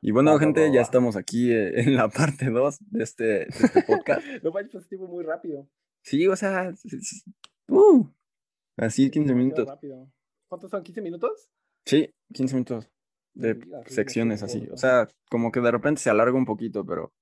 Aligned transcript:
Y 0.00 0.10
bueno, 0.12 0.32
va, 0.34 0.38
gente, 0.38 0.60
va, 0.62 0.68
ya 0.74 0.80
va. 0.80 0.82
estamos 0.82 1.16
aquí 1.16 1.50
eh, 1.52 1.80
en 1.80 1.96
la 1.96 2.08
parte 2.08 2.50
2 2.50 2.78
de 2.90 3.02
este, 3.02 3.24
de 3.24 3.46
este 3.48 3.82
podcast. 3.82 4.22
No 4.44 4.50
manches, 4.52 4.72
pasó 4.74 4.88
tiempo 4.88 5.06
muy 5.08 5.24
rápido. 5.24 5.68
Sí, 6.02 6.26
o 6.28 6.36
sea, 6.36 6.72
uh, 7.68 8.06
así 8.76 9.10
15 9.10 9.28
demasiado 9.28 9.36
minutos. 9.36 9.66
rápido. 9.66 10.12
¿Cuántos 10.48 10.70
son? 10.70 10.84
¿15 10.84 11.02
minutos? 11.02 11.50
Sí, 11.84 12.14
15 12.32 12.54
minutos 12.54 12.88
de 13.34 13.54
No 13.56 13.82
secciones 13.86 14.42
así. 14.42 14.68
O 14.72 14.76
sea, 14.76 15.08
como 15.30 15.50
que 15.50 15.60
de 15.60 15.70
repente 15.70 16.00
se 16.00 16.10
alarga 16.10 16.36
un 16.36 16.44
poquito, 16.46 16.84
pero 16.86 17.12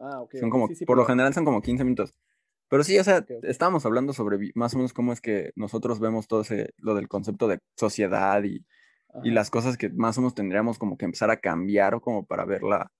Ah, 0.00 0.20
ok. 0.20 0.36
son 0.38 0.50
como, 0.50 0.68
sí, 0.68 0.74
sí, 0.74 0.84
por 0.84 0.96
lo 0.96 1.02
pero- 1.04 1.14
general 1.14 1.32
son 1.34 1.44
como 1.44 1.62
15 1.62 1.84
minutos. 1.84 2.14
Pero 2.68 2.82
sí, 2.82 2.98
o 2.98 3.04
sea, 3.04 3.18
Ok, 3.18 3.30
ok. 3.30 3.44
estábamos 3.44 3.86
hablando 3.86 4.12
sobre 4.12 4.38
más 4.54 4.74
o 4.74 4.78
menos 4.78 4.92
cómo 4.92 5.12
es 5.12 5.20
que 5.20 5.52
nosotros 5.54 6.00
vemos 6.00 6.26
todo 6.26 6.40
ese, 6.40 6.74
lo 6.78 6.94
del 6.94 7.08
concepto 7.08 7.46
de 7.46 7.58
sociedad 7.78 8.42
y, 8.42 8.64
y 9.22 9.30
las 9.30 9.50
cosas 9.50 9.76
que 9.76 9.88
más 9.90 10.18
o 10.18 10.20
menos 10.22 10.34
tendríamos 10.34 10.78
como 10.78 10.96
que 10.96 11.04
empezar 11.04 11.30
a 11.30 11.36
cambiar 11.38 11.94
o 11.94 12.00
como 12.00 12.26
para 12.26 12.44
verla, 12.44 12.90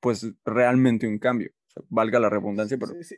pues 0.00 0.26
realmente 0.44 1.06
un 1.06 1.18
cambio. 1.18 1.50
O 1.68 1.70
sea, 1.70 1.82
valga 1.88 2.18
la 2.18 2.30
redundancia, 2.30 2.78
pero 2.78 2.92
Sí, 2.94 3.04
sí. 3.04 3.16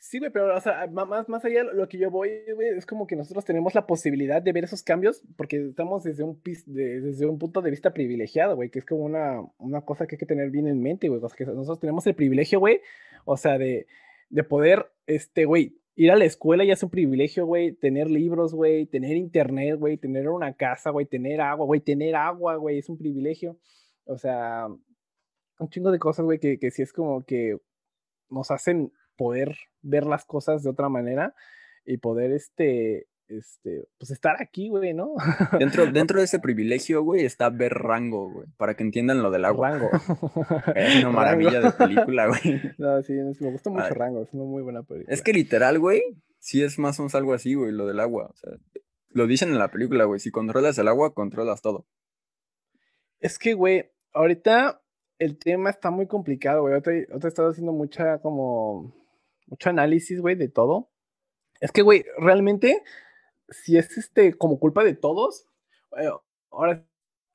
Sí, 0.00 0.20
güey, 0.20 0.30
pero, 0.30 0.56
o 0.56 0.60
sea, 0.60 0.86
más, 0.92 1.28
más 1.28 1.44
allá, 1.44 1.64
lo 1.64 1.88
que 1.88 1.98
yo 1.98 2.08
voy, 2.08 2.30
güey, 2.54 2.68
es 2.68 2.86
como 2.86 3.08
que 3.08 3.16
nosotros 3.16 3.44
tenemos 3.44 3.74
la 3.74 3.84
posibilidad 3.84 4.40
de 4.40 4.52
ver 4.52 4.62
esos 4.62 4.84
cambios 4.84 5.24
porque 5.36 5.70
estamos 5.70 6.04
desde 6.04 6.22
un, 6.22 6.40
de- 6.66 7.00
desde 7.00 7.26
un 7.26 7.36
punto 7.36 7.62
de 7.62 7.70
vista 7.70 7.92
privilegiado, 7.92 8.54
güey, 8.54 8.70
que 8.70 8.78
es 8.78 8.84
como 8.84 9.02
una, 9.02 9.40
una 9.58 9.80
cosa 9.80 10.06
que 10.06 10.14
hay 10.14 10.18
que 10.20 10.26
tener 10.26 10.50
bien 10.50 10.68
en 10.68 10.80
mente, 10.80 11.08
güey, 11.08 11.20
o 11.20 11.28
sea, 11.28 11.36
que 11.36 11.44
nosotros 11.46 11.80
tenemos 11.80 12.06
el 12.06 12.14
privilegio, 12.14 12.60
güey, 12.60 12.80
o 13.24 13.36
sea, 13.36 13.58
de, 13.58 13.88
de 14.30 14.44
poder, 14.44 14.88
este, 15.08 15.46
güey, 15.46 15.76
ir 15.98 16.12
a 16.12 16.16
la 16.16 16.26
escuela 16.26 16.64
ya 16.64 16.74
es 16.74 16.82
un 16.84 16.90
privilegio, 16.90 17.44
güey, 17.44 17.72
tener 17.72 18.08
libros, 18.08 18.54
güey, 18.54 18.86
tener 18.86 19.16
internet, 19.16 19.76
güey, 19.80 19.98
tener 19.98 20.28
una 20.28 20.54
casa, 20.54 20.90
güey, 20.90 21.06
tener 21.06 21.40
agua, 21.40 21.66
güey, 21.66 21.80
tener 21.80 22.14
agua, 22.14 22.54
güey, 22.54 22.78
es 22.78 22.88
un 22.88 22.96
privilegio, 22.96 23.58
o 24.04 24.16
sea, 24.16 24.68
un 25.58 25.68
chingo 25.70 25.90
de 25.90 25.98
cosas, 25.98 26.24
güey, 26.24 26.38
que, 26.38 26.60
que 26.60 26.70
sí 26.70 26.82
es 26.82 26.92
como 26.92 27.24
que 27.24 27.56
nos 28.30 28.52
hacen 28.52 28.92
poder 29.16 29.56
ver 29.82 30.06
las 30.06 30.24
cosas 30.24 30.62
de 30.62 30.70
otra 30.70 30.88
manera 30.88 31.34
y 31.84 31.98
poder, 31.98 32.30
este, 32.30 33.08
este, 33.28 33.88
pues 33.98 34.10
estar 34.10 34.36
aquí, 34.40 34.68
güey, 34.68 34.94
¿no? 34.94 35.14
dentro, 35.58 35.86
dentro 35.92 36.18
de 36.18 36.24
ese 36.24 36.38
privilegio, 36.38 37.02
güey, 37.02 37.24
está 37.24 37.50
ver 37.50 37.72
rango, 37.74 38.30
güey, 38.32 38.46
para 38.56 38.74
que 38.74 38.82
entiendan 38.82 39.22
lo 39.22 39.30
del 39.30 39.44
agua. 39.44 39.70
Rango. 39.70 39.90
Es 40.74 40.94
una 40.96 41.02
Rango. 41.04 41.12
maravilla 41.12 41.60
de 41.60 41.70
película, 41.72 42.26
güey. 42.28 42.60
No, 42.78 43.02
sí, 43.02 43.12
es- 43.18 43.40
me 43.40 43.50
gusta 43.50 43.70
mucho 43.70 43.84
Ay. 43.84 43.92
Rango, 43.94 44.22
es 44.22 44.32
una 44.32 44.44
muy 44.44 44.62
buena 44.62 44.82
película. 44.82 45.14
Es 45.14 45.22
que 45.22 45.32
literal, 45.32 45.78
güey, 45.78 46.02
sí 46.38 46.62
es 46.62 46.78
más 46.78 46.98
o 46.98 47.02
menos 47.02 47.14
algo 47.14 47.34
así, 47.34 47.54
güey, 47.54 47.72
lo 47.72 47.86
del 47.86 48.00
agua. 48.00 48.30
O 48.32 48.36
sea, 48.36 48.52
lo 49.10 49.26
dicen 49.26 49.50
en 49.50 49.58
la 49.58 49.70
película, 49.70 50.04
güey, 50.04 50.20
si 50.20 50.30
controlas 50.30 50.78
el 50.78 50.88
agua, 50.88 51.14
controlas 51.14 51.60
todo. 51.62 51.86
Es 53.20 53.38
que, 53.38 53.54
güey, 53.54 53.90
ahorita 54.12 54.80
el 55.18 55.38
tema 55.38 55.70
está 55.70 55.90
muy 55.90 56.06
complicado, 56.06 56.62
güey. 56.62 56.74
Ahorita, 56.74 56.90
ahorita 57.10 57.26
he 57.26 57.28
estado 57.28 57.50
haciendo 57.50 57.72
mucha, 57.72 58.18
como, 58.20 58.94
mucho 59.46 59.70
análisis, 59.70 60.20
güey, 60.20 60.36
de 60.36 60.48
todo. 60.48 60.90
Es 61.60 61.72
que, 61.72 61.82
güey, 61.82 62.04
realmente, 62.18 62.82
si 63.48 63.76
es 63.76 63.96
este, 63.96 64.34
como 64.34 64.58
culpa 64.58 64.84
de 64.84 64.94
todos, 64.94 65.46
eh, 65.98 66.10
ahora 66.50 66.84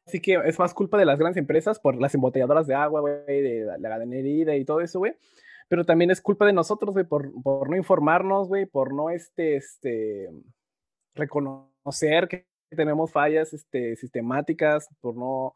sí 0.05 0.19
que 0.19 0.35
es 0.45 0.59
más 0.59 0.73
culpa 0.73 0.97
de 0.97 1.05
las 1.05 1.19
grandes 1.19 1.37
empresas 1.37 1.79
por 1.79 1.99
las 1.99 2.13
embotelladoras 2.13 2.67
de 2.67 2.75
agua, 2.75 3.01
de 3.27 3.63
la, 3.65 3.77
la 3.77 3.89
ganadería 3.89 4.55
y 4.55 4.65
todo 4.65 4.81
eso, 4.81 4.99
güey. 4.99 5.15
Pero 5.69 5.85
también 5.85 6.11
es 6.11 6.21
culpa 6.21 6.45
de 6.45 6.53
nosotros, 6.53 6.93
güey, 6.93 7.05
por, 7.05 7.31
por 7.41 7.69
no 7.69 7.75
informarnos, 7.75 8.47
güey, 8.47 8.65
por 8.65 8.93
no, 8.93 9.09
este, 9.09 9.55
este, 9.55 10.29
reconocer 11.15 12.27
que 12.27 12.45
tenemos 12.69 13.11
fallas, 13.11 13.53
este, 13.53 13.95
sistemáticas, 13.95 14.89
por 14.99 15.15
no 15.15 15.55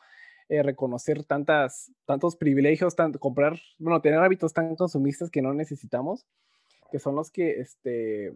eh, 0.49 0.64
reconocer 0.64 1.23
tantas, 1.25 1.92
tantos 2.05 2.36
privilegios, 2.36 2.95
tan, 2.95 3.14
comprar, 3.14 3.59
bueno, 3.80 4.02
tener 4.02 4.19
hábitos 4.19 4.53
tan 4.53 4.75
consumistas 4.75 5.30
que 5.30 5.42
no 5.42 5.53
necesitamos, 5.53 6.25
que 6.92 6.99
son 6.99 7.15
los 7.15 7.31
que, 7.31 7.60
este, 7.60 8.33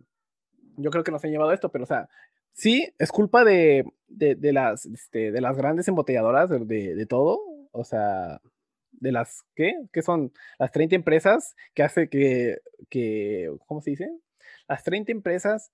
yo 0.77 0.91
creo 0.91 1.03
que 1.03 1.11
nos 1.11 1.23
han 1.23 1.31
llevado 1.31 1.51
a 1.51 1.53
esto, 1.53 1.71
pero, 1.71 1.83
o 1.83 1.87
sea, 1.87 2.09
sí, 2.53 2.93
es 2.97 3.11
culpa 3.11 3.43
de, 3.43 3.85
de, 4.07 4.35
de 4.35 4.53
las, 4.53 4.85
este, 4.85 5.31
de 5.31 5.41
las 5.41 5.57
grandes 5.57 5.87
embotelladoras, 5.87 6.49
de, 6.49 6.59
de, 6.59 6.95
de 6.95 7.05
todo, 7.05 7.39
o 7.71 7.83
sea, 7.83 8.41
de 8.91 9.11
las, 9.11 9.43
¿qué? 9.55 9.73
¿Qué 9.91 10.01
son? 10.01 10.31
Las 10.59 10.71
30 10.71 10.95
empresas 10.95 11.55
que 11.73 11.83
hace 11.83 12.09
que, 12.09 12.59
que, 12.89 13.51
¿cómo 13.65 13.81
se 13.81 13.91
dice? 13.91 14.09
Las 14.67 14.83
30 14.83 15.11
empresas 15.11 15.71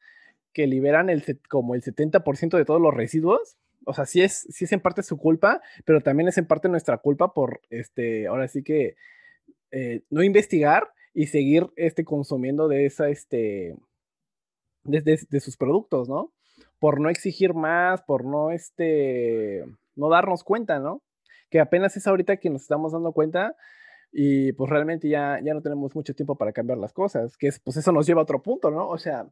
que 0.54 0.66
liberan 0.66 1.10
el, 1.10 1.24
como 1.50 1.76
el 1.76 1.84
70% 1.84 2.58
de 2.58 2.66
todos 2.66 2.82
los 2.82 2.94
residuos, 2.94 3.58
o 3.86 3.94
sea, 3.94 4.06
sí 4.06 4.22
es, 4.22 4.48
sí 4.50 4.66
es 4.66 4.72
en 4.72 4.80
parte 4.80 5.04
su 5.04 5.18
culpa, 5.18 5.62
pero 5.86 6.02
también 6.02 6.28
es 6.30 6.38
en 6.38 6.48
parte 6.48 6.68
nuestra 6.70 6.98
culpa 6.98 7.34
por, 7.34 7.62
este, 7.70 8.28
ahora 8.28 8.48
sí 8.48 8.64
que 8.64 8.96
eh, 9.72 10.02
no 10.10 10.24
investigar 10.24 10.92
y 11.14 11.28
seguir, 11.28 11.68
este, 11.76 12.04
consumiendo 12.04 12.68
de 12.68 12.86
esa, 12.86 13.10
este, 13.10 13.76
de, 14.88 15.02
de- 15.02 15.28
de 15.30 15.40
sus 15.40 15.58
productos, 15.58 16.10
¿no? 16.10 16.34
Por 16.80 17.00
no 17.00 17.10
exigir 17.10 17.54
más, 17.54 18.02
por 18.04 18.26
no, 18.26 18.52
este, 18.52 19.64
no 19.96 20.10
darnos 20.10 20.44
cuenta, 20.44 20.80
¿no? 20.80 21.02
Que 21.50 21.60
apenas 21.60 21.96
es 21.98 22.08
ahorita 22.08 22.38
que 22.38 22.50
nos 22.50 22.62
estamos 22.64 22.92
dando 22.94 23.12
cuenta 23.14 23.56
y 24.12 24.52
pues 24.54 24.70
realmente 24.70 25.10
ya, 25.10 25.40
ya 25.44 25.54
no 25.54 25.62
tenemos 25.62 25.94
mucho 25.96 26.14
tiempo 26.16 26.36
para 26.38 26.52
cambiar 26.54 26.78
las 26.78 26.94
cosas, 26.94 27.36
que 27.38 27.48
es, 27.48 27.60
pues 27.60 27.78
eso 27.78 27.92
nos 27.92 28.06
lleva 28.08 28.22
a 28.22 28.24
otro 28.24 28.42
punto, 28.42 28.72
¿no? 28.72 28.88
O 28.90 28.98
sea, 28.98 29.28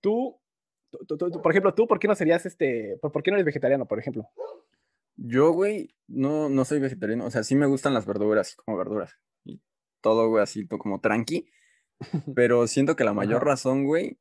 tú, 0.00 0.38
tú- 0.90 1.16
tú- 1.16 1.30
tú- 1.30 1.42
por 1.42 1.52
ejemplo, 1.52 1.74
tú, 1.74 1.86
¿por 1.86 1.98
qué 1.98 2.08
no 2.08 2.14
serías 2.14 2.44
este, 2.46 2.98
por, 3.00 3.12
por 3.12 3.22
qué 3.22 3.30
no 3.30 3.36
eres 3.36 3.46
vegetariano, 3.46 3.86
por 3.86 3.98
ejemplo? 3.98 4.28
Yo, 5.16 5.52
güey, 5.52 5.94
no, 6.08 6.48
no 6.48 6.64
soy 6.64 6.80
vegetariano. 6.80 7.26
O 7.26 7.30
sea, 7.30 7.42
sí 7.42 7.54
me 7.54 7.66
gustan 7.66 7.92
las 7.94 8.06
verduras, 8.06 8.56
como 8.56 8.78
verduras. 8.78 9.18
Y 9.44 9.60
todo, 10.00 10.28
güey, 10.30 10.42
así 10.42 10.66
como 10.66 11.00
tranqui. 11.00 11.50
Pero 12.34 12.66
siento 12.66 12.96
que 12.96 13.04
la 13.04 13.12
mayor 13.12 13.44
razón, 13.44 13.84
güey, 13.84 14.18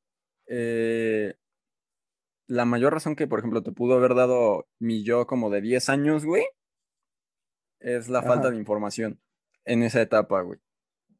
eh, 0.49 1.35
la 2.47 2.65
mayor 2.65 2.93
razón 2.93 3.15
que, 3.15 3.27
por 3.27 3.39
ejemplo, 3.39 3.63
te 3.63 3.71
pudo 3.71 3.95
haber 3.95 4.15
dado 4.15 4.67
mi 4.79 5.03
yo 5.03 5.27
como 5.27 5.49
de 5.49 5.61
10 5.61 5.87
años, 5.89 6.25
güey, 6.25 6.43
es 7.79 8.09
la 8.09 8.21
falta 8.23 8.49
de 8.49 8.57
información 8.57 9.21
en 9.65 9.83
esa 9.83 10.01
etapa, 10.01 10.41
güey. 10.41 10.59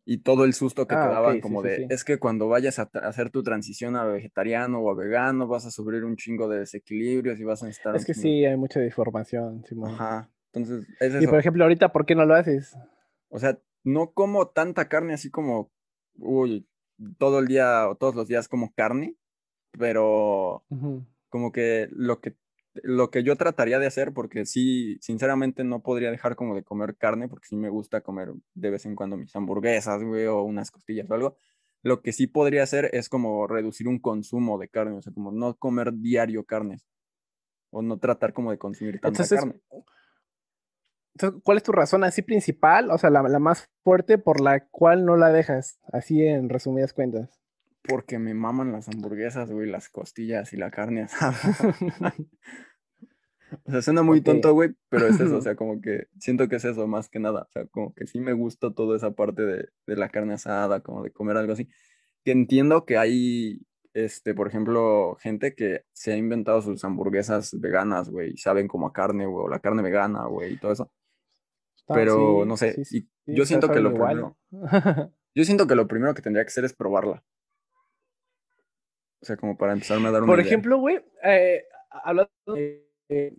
Y 0.06 0.24
todo 0.24 0.44
el 0.44 0.54
susto 0.54 0.88
que 0.88 0.96
te 0.96 1.02
Ah, 1.02 1.08
daban 1.10 1.36
sí, 1.36 1.42
como 1.42 1.62
sí, 1.62 1.68
de, 1.68 1.76
sí. 1.78 1.86
es 1.90 2.04
que 2.04 2.18
cuando 2.18 2.48
vayas 2.48 2.80
a 2.80 2.90
hacer 3.04 3.30
tu 3.30 3.44
transición 3.44 3.96
a 3.96 4.06
vegetariano 4.06 4.80
o 4.80 4.90
a 4.90 4.96
vegano, 4.96 5.48
vas 5.48 5.68
a 5.68 5.72
sufrir 5.72 6.04
un 6.04 6.16
chingo 6.16 6.50
de 6.50 6.60
desequilibrios 6.60 7.40
y 7.40 7.44
vas 7.44 7.62
a 7.62 7.68
necesitar 7.68 7.96
Es 7.96 8.06
que 8.06 8.16
sí, 8.16 8.44
hay 8.44 8.58
mucha 8.58 8.80
desinformación, 8.80 9.64
Simón. 9.66 9.92
Ajá. 9.92 10.32
Entonces, 10.52 10.88
es 11.00 11.22
Y 11.22 11.28
por 11.28 11.38
ejemplo, 11.40 11.64
ahorita, 11.64 11.92
¿por 11.92 12.08
qué 12.08 12.16
no 12.16 12.26
lo 12.26 12.34
haces? 12.34 12.76
O 13.28 13.38
sea, 13.38 13.60
no 13.84 14.12
como 14.12 14.48
tanta 14.48 14.90
carne 14.90 15.14
así 15.14 15.30
como, 15.30 15.72
uy, 16.18 16.68
todo 17.20 17.38
el 17.38 17.46
día 17.48 17.88
o 17.88 17.96
todos 17.96 18.16
los 18.16 18.28
días 18.28 18.48
como 18.48 18.74
carne, 18.74 19.16
pero 19.78 20.64
como 21.30 21.52
que 21.52 21.88
lo 21.92 22.20
que 22.20 22.36
lo 22.84 23.10
que 23.10 23.24
yo 23.24 23.36
trataría 23.36 23.80
de 23.80 23.88
hacer, 23.88 24.14
porque 24.14 24.46
sí, 24.46 24.98
sinceramente 25.02 25.64
no 25.64 25.82
podría 25.82 26.12
dejar 26.12 26.36
como 26.36 26.56
de 26.56 26.64
comer 26.64 26.96
carne, 26.98 27.28
porque 27.28 27.48
sí 27.48 27.56
me 27.56 27.70
gusta 27.70 28.02
comer 28.02 28.34
de 28.54 28.70
vez 28.70 28.86
en 28.86 28.96
cuando 28.96 29.18
mis 29.18 29.36
hamburguesas, 29.36 30.04
güey, 30.04 30.26
o 30.26 30.44
unas 30.44 30.72
costillas 30.72 31.10
o 31.10 31.14
algo. 31.14 31.36
Lo 31.82 32.02
que 32.02 32.12
sí 32.12 32.28
podría 32.28 32.64
hacer 32.64 32.90
es 32.94 33.10
como 33.10 33.48
reducir 33.48 33.88
un 33.88 34.00
consumo 34.00 34.58
de 34.58 34.70
carne, 34.70 34.98
o 34.98 35.02
sea, 35.02 35.14
como 35.14 35.32
no 35.32 35.56
comer 35.56 35.94
diario 35.94 36.46
carnes, 36.46 36.88
o 37.72 37.82
no 37.82 37.98
tratar 37.98 38.34
como 38.34 38.52
de 38.52 38.58
consumir 38.58 39.00
tanta 39.00 39.24
Entonces, 39.24 39.40
carne. 39.40 39.62
entonces, 41.16 41.42
¿cuál 41.44 41.58
es 41.58 41.64
tu 41.64 41.72
razón 41.72 42.04
así 42.04 42.22
principal? 42.22 42.92
O 42.92 42.98
sea, 42.98 43.10
la, 43.10 43.24
la 43.24 43.40
más 43.40 43.70
fuerte 43.84 44.18
por 44.18 44.42
la 44.42 44.68
cual 44.68 45.06
no 45.06 45.16
la 45.16 45.32
dejas, 45.32 45.80
así 45.92 46.24
en 46.24 46.50
resumidas 46.50 46.94
cuentas. 46.94 47.40
Porque 47.84 48.20
me 48.20 48.34
maman 48.34 48.72
las 48.72 48.88
hamburguesas, 48.90 49.52
güey, 49.52 49.70
las 49.70 49.90
costillas 49.90 50.54
y 50.54 50.58
la 50.58 50.72
carne 50.72 51.02
asada. 51.04 51.38
O 53.66 53.72
sea, 53.72 53.82
suena 53.82 54.04
muy 54.04 54.20
Ok. 54.20 54.26
tonto, 54.26 54.54
güey, 54.54 54.76
pero 54.90 55.08
es 55.08 55.20
eso, 55.20 55.38
o 55.38 55.42
sea, 55.42 55.56
como 55.56 55.82
que 55.82 56.08
siento 56.20 56.48
que 56.48 56.58
es 56.58 56.66
eso 56.66 56.88
más 56.88 57.10
que 57.10 57.20
nada, 57.20 57.44
o 57.50 57.52
sea, 57.52 57.66
como 57.68 57.94
que 57.96 58.06
sí 58.06 58.20
me 58.20 58.34
gusta 58.34 58.72
toda 58.74 58.96
esa 58.96 59.12
parte 59.12 59.42
de, 59.44 59.70
de 59.88 59.96
la 59.96 60.10
carne 60.10 60.36
asada, 60.36 60.82
como 60.82 61.04
de 61.04 61.12
comer 61.12 61.36
algo 61.38 61.54
así, 61.54 61.68
que 62.24 62.32
entiendo 62.32 62.86
que 62.86 62.98
hay, 62.98 63.62
este, 63.94 64.36
por 64.36 64.48
ejemplo, 64.48 65.16
gente 65.20 65.56
que 65.56 65.84
se 65.94 66.14
ha 66.14 66.18
inventado 66.18 66.62
sus 66.62 66.84
hamburguesas 66.84 67.60
veganas, 67.60 68.10
güey, 68.12 68.34
y 68.34 68.38
saben 68.38 68.68
como 68.68 68.86
a 68.88 68.94
carne, 68.94 69.26
güey, 69.26 69.46
o 69.46 69.50
la 69.50 69.60
carne 69.62 69.82
vegana, 69.82 70.26
güey, 70.28 70.54
y 70.54 70.58
todo 70.58 70.72
eso, 70.72 70.92
pero 71.88 72.44
sí, 72.44 72.48
no 72.48 72.56
sé, 72.56 72.74
sí, 72.74 72.86
sí, 72.86 73.10
yo 73.26 73.46
siento 73.48 73.72
que 73.72 73.80
lo 73.80 73.90
igual. 73.90 74.36
primero, 74.52 75.14
yo 75.34 75.44
siento 75.44 75.66
que 75.66 75.74
lo 75.76 75.88
primero 75.88 76.14
que 76.14 76.22
tendría 76.22 76.44
que 76.44 76.50
hacer 76.50 76.66
es 76.66 76.74
probarla. 76.74 77.24
O 79.22 79.26
sea, 79.26 79.38
como 79.38 79.58
para 79.58 79.74
empezarme 79.74 80.08
a 80.08 80.12
dar 80.12 80.24
una 80.24 80.32
Por 80.32 80.40
idea. 80.40 80.48
ejemplo, 80.48 80.78
güey, 80.78 81.00
eh, 81.24 81.64
hablando 81.90 82.32
de. 82.48 82.88
eh, 83.10 83.36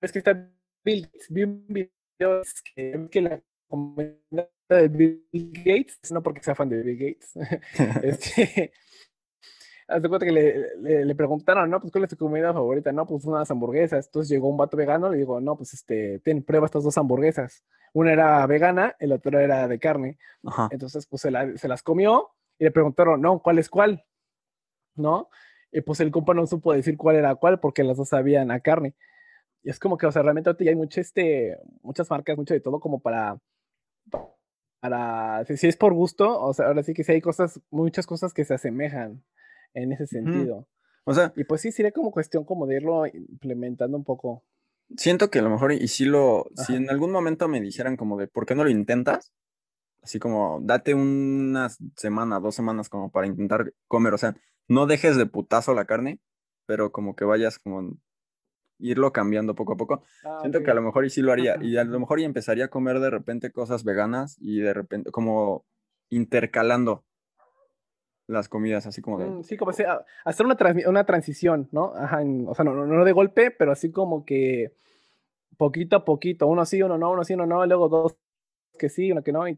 es 0.00 0.12
que 0.12 0.18
está 0.18 0.50
Bill 0.84 1.06
Gates. 1.06 1.26
Vi 1.30 1.42
un 1.42 1.66
video 1.66 2.42
que, 2.74 3.08
que 3.10 3.20
la 3.20 3.42
de 4.68 4.88
Bill 4.88 5.24
Gates, 5.64 6.12
no 6.12 6.22
porque 6.22 6.42
sea 6.42 6.54
fan 6.54 6.68
de 6.68 6.82
Bill 6.82 6.98
Gates, 6.98 7.32
este, 8.02 8.72
haz 9.88 10.02
de 10.02 10.08
cuenta 10.08 10.26
que 10.26 10.32
le, 10.32 11.04
le, 11.04 11.14
preguntaron, 11.14 11.68
¿no? 11.70 11.80
Pues, 11.80 11.92
¿cuál 11.92 12.04
es 12.04 12.10
tu 12.10 12.16
comida 12.16 12.52
favorita? 12.52 12.92
No, 12.92 13.06
pues 13.06 13.24
unas 13.24 13.50
hamburguesas. 13.50 14.06
Entonces 14.06 14.30
llegó 14.30 14.48
un 14.48 14.56
vato 14.56 14.76
vegano, 14.76 15.10
le 15.10 15.18
digo, 15.18 15.40
no, 15.40 15.56
pues, 15.56 15.74
este, 15.74 16.20
ten, 16.20 16.42
prueba 16.42 16.66
estas 16.66 16.84
dos 16.84 16.96
hamburguesas. 16.98 17.64
Una 17.92 18.12
era 18.12 18.46
vegana, 18.46 18.96
el 18.98 19.12
otro 19.12 19.38
era 19.38 19.68
de 19.68 19.78
carne. 19.78 20.18
Entonces, 20.70 21.06
pues, 21.06 21.22
se, 21.22 21.30
se, 21.58 21.68
las 21.68 21.82
comió 21.82 22.30
y 22.58 22.64
le 22.64 22.70
preguntaron, 22.70 23.20
no, 23.20 23.40
¿cuál 23.40 23.58
es 23.58 23.68
cuál? 23.68 24.04
¿No? 24.94 25.28
Y 25.72 25.80
pues 25.80 26.00
el 26.00 26.10
compa 26.10 26.34
no 26.34 26.46
supo 26.46 26.72
decir 26.72 26.96
cuál 26.96 27.16
era 27.16 27.34
cuál 27.34 27.60
porque 27.60 27.84
las 27.84 27.96
dos 27.96 28.10
sabían 28.10 28.50
a 28.50 28.60
carne. 28.60 28.94
Y 29.62 29.70
es 29.70 29.78
como 29.78 29.96
que, 29.96 30.06
o 30.06 30.12
sea, 30.12 30.22
realmente 30.22 30.50
ahorita 30.50 30.64
ya 30.64 30.70
hay 30.70 30.76
mucho, 30.76 31.00
este, 31.00 31.58
muchas 31.82 32.10
marcas, 32.10 32.36
mucho 32.36 32.54
de 32.54 32.60
todo 32.60 32.80
como 32.80 33.00
para 33.00 33.40
para, 34.84 35.46
si, 35.46 35.66
es 35.66 35.78
por 35.78 35.94
gusto, 35.94 36.38
o 36.38 36.52
sea, 36.52 36.66
ahora 36.66 36.82
sí 36.82 36.92
que 36.92 37.04
sí 37.04 37.12
hay 37.12 37.22
cosas, 37.22 37.58
muchas 37.70 38.06
cosas 38.06 38.34
que 38.34 38.44
se 38.44 38.52
asemejan 38.52 39.24
en 39.72 39.92
ese 39.92 40.06
sentido. 40.06 40.68
O 41.04 41.14
sea, 41.14 41.32
y 41.36 41.44
pues 41.44 41.62
sí, 41.62 41.72
sería 41.72 41.90
como 41.90 42.10
cuestión 42.10 42.44
como 42.44 42.66
de 42.66 42.76
irlo 42.76 43.06
implementando 43.06 43.96
un 43.96 44.04
poco. 44.04 44.44
Siento 44.94 45.30
que 45.30 45.38
a 45.38 45.42
lo 45.42 45.48
mejor, 45.48 45.72
y 45.72 45.88
si 45.88 46.04
lo, 46.04 46.50
si 46.54 46.76
en 46.76 46.90
algún 46.90 47.12
momento 47.12 47.48
me 47.48 47.62
dijeran 47.62 47.96
como 47.96 48.18
de, 48.18 48.26
¿por 48.26 48.44
qué 48.44 48.54
no 48.54 48.62
lo 48.62 48.68
intentas? 48.68 49.32
Así 50.02 50.18
como, 50.18 50.60
date 50.62 50.92
una 50.92 51.70
semana, 51.96 52.38
dos 52.38 52.54
semanas 52.54 52.90
como 52.90 53.10
para 53.10 53.26
intentar 53.26 53.72
comer, 53.88 54.12
o 54.12 54.18
sea, 54.18 54.36
no 54.68 54.86
dejes 54.86 55.16
de 55.16 55.26
putazo 55.26 55.74
la 55.74 55.84
carne, 55.84 56.20
pero 56.66 56.92
como 56.92 57.14
que 57.16 57.24
vayas 57.24 57.58
como 57.58 57.96
irlo 58.78 59.12
cambiando 59.12 59.54
poco 59.54 59.74
a 59.74 59.76
poco. 59.76 60.02
Ah, 60.24 60.38
Siento 60.40 60.62
que 60.62 60.70
a 60.70 60.74
lo 60.74 60.82
mejor 60.82 61.04
y 61.04 61.10
sí 61.10 61.22
lo 61.22 61.32
haría. 61.32 61.56
Y 61.60 61.76
a 61.76 61.84
lo 61.84 62.00
mejor 62.00 62.20
y 62.20 62.24
empezaría 62.24 62.66
a 62.66 62.68
comer 62.68 63.00
de 63.00 63.10
repente 63.10 63.52
cosas 63.52 63.84
veganas 63.84 64.36
y 64.40 64.60
de 64.60 64.74
repente 64.74 65.10
como 65.10 65.64
intercalando 66.10 67.04
las 68.26 68.48
comidas, 68.48 68.86
así 68.86 69.02
como 69.02 69.18
de... 69.18 69.26
Mm, 69.26 69.42
sí, 69.42 69.56
como 69.56 69.70
hacer 69.70 70.46
una, 70.46 70.56
una 70.86 71.04
transición, 71.04 71.68
¿no? 71.72 71.94
Ajá, 71.94 72.22
o 72.46 72.54
sea, 72.54 72.64
no, 72.64 72.74
no, 72.74 73.04
de 73.04 73.12
golpe, 73.12 73.50
pero 73.50 73.72
así 73.72 73.90
como 73.90 74.24
que 74.24 74.72
poquito 75.58 75.96
a 75.96 76.04
poquito, 76.04 76.46
uno 76.46 76.64
sí, 76.64 76.82
uno 76.82 76.96
no, 76.96 77.10
uno 77.10 77.24
sí, 77.24 77.34
uno 77.34 77.46
no, 77.46 77.64
luego 77.66 77.88
dos 77.88 78.16
que 78.78 78.88
sí, 78.88 79.12
uno 79.12 79.22
que 79.22 79.32
no, 79.32 79.46
y 79.46 79.56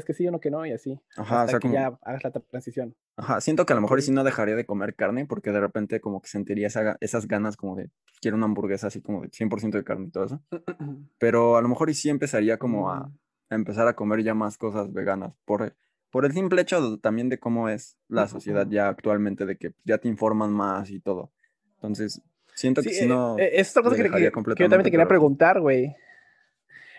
es 0.00 0.04
que 0.04 0.14
sí, 0.14 0.26
uno 0.26 0.40
que 0.40 0.50
no, 0.50 0.64
y 0.66 0.72
así. 0.72 1.00
Ajá, 1.16 1.44
o 1.44 1.48
sea, 1.48 1.58
que 1.58 1.70
ya 1.70 1.98
hagas 2.02 2.24
la 2.24 2.30
transición. 2.30 2.94
Ajá, 3.16 3.40
siento 3.40 3.66
que 3.66 3.72
a 3.72 3.76
lo 3.76 3.82
mejor 3.82 4.00
sí 4.02 4.10
no 4.10 4.24
dejaría 4.24 4.54
de 4.54 4.66
comer 4.66 4.94
carne, 4.94 5.26
porque 5.26 5.52
de 5.52 5.60
repente 5.60 6.00
como 6.00 6.20
que 6.20 6.28
sentiría 6.28 6.68
esas 7.00 7.26
ganas 7.26 7.56
como 7.56 7.76
de, 7.76 7.90
quiero 8.20 8.36
una 8.36 8.46
hamburguesa 8.46 8.88
así 8.88 9.00
como 9.00 9.22
de 9.22 9.30
100% 9.30 9.70
de 9.70 9.84
carne 9.84 10.06
y 10.06 10.10
todo 10.10 10.24
eso. 10.24 10.42
Pero 11.18 11.56
a 11.56 11.62
lo 11.62 11.68
mejor 11.68 11.92
sí 11.94 12.08
empezaría 12.08 12.58
como 12.58 12.90
a, 12.90 13.06
mm. 13.06 13.18
a, 13.50 13.54
empezar 13.54 13.88
a 13.88 13.96
comer 13.96 14.22
ya 14.22 14.34
más 14.34 14.58
cosas 14.58 14.92
veganas, 14.92 15.34
por, 15.44 15.74
por 16.10 16.24
el 16.24 16.32
simple 16.32 16.62
hecho 16.62 16.98
también 16.98 17.28
de 17.28 17.38
cómo 17.38 17.68
es 17.68 17.96
la 18.08 18.28
sociedad 18.28 18.66
ya 18.68 18.88
actualmente, 18.88 19.46
de 19.46 19.56
que 19.56 19.74
ya 19.84 19.98
te 19.98 20.08
informan 20.08 20.52
más 20.52 20.90
y 20.90 21.00
todo. 21.00 21.32
Entonces, 21.76 22.22
siento 22.54 22.82
que 22.82 22.90
si 22.90 23.04
eh, 23.04 23.08
no... 23.08 23.38
Eh, 23.38 23.60
es 23.60 23.70
otra 23.70 23.90
cosa 23.90 23.96
que, 23.96 24.10
que, 24.10 24.30
yo 24.30 24.68
también 24.68 24.82
te 24.82 24.90
quería 24.90 25.08
preguntar, 25.08 25.60
güey. 25.60 25.94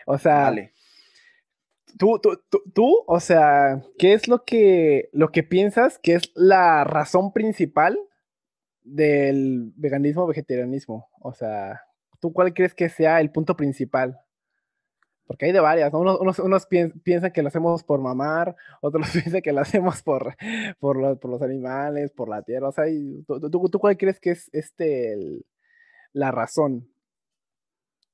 O 0.06 0.18
sea... 0.18 0.44
Vale 0.44 0.77
tú, 1.98 2.20
tú, 2.20 2.40
tú, 2.74 3.04
o 3.08 3.20
sea, 3.20 3.84
¿qué 3.98 4.14
es 4.14 4.28
lo 4.28 4.44
que, 4.44 5.10
lo 5.14 5.32
que 5.32 5.44
piensas 5.44 6.00
que 6.00 6.16
es 6.16 6.32
la 6.36 6.84
razón 6.84 7.34
principal 7.34 8.00
del 8.84 9.74
veganismo 9.76 10.24
o 10.24 10.28
vegetarianismo? 10.28 11.10
O 11.22 11.34
sea, 11.34 11.82
¿tú 12.20 12.34
cuál 12.34 12.54
crees 12.54 12.74
que 12.74 12.90
sea 12.90 13.20
el 13.20 13.32
punto 13.32 13.56
principal? 13.56 14.20
Porque 15.28 15.46
hay 15.46 15.52
de 15.52 15.60
varias, 15.60 15.94
unos, 15.94 16.40
unos, 16.40 16.68
piensan 16.68 17.32
que 17.34 17.42
lo 17.42 17.50
hacemos 17.50 17.84
por 17.84 18.00
mamar, 18.00 18.56
otros 18.82 19.10
piensan 19.12 19.42
que 19.42 19.52
lo 19.52 19.62
hacemos 19.62 20.02
por, 20.02 20.36
por, 20.80 20.98
los, 20.98 21.42
animales, 21.42 22.12
por 22.12 22.30
la 22.30 22.42
tierra. 22.44 22.70
O 22.70 22.72
sea, 22.72 22.86
¿tú, 23.26 23.80
cuál 23.80 23.98
crees 23.98 24.20
que 24.20 24.32
es 24.32 24.50
este 24.54 25.44
la 26.14 26.32
razón? 26.32 26.90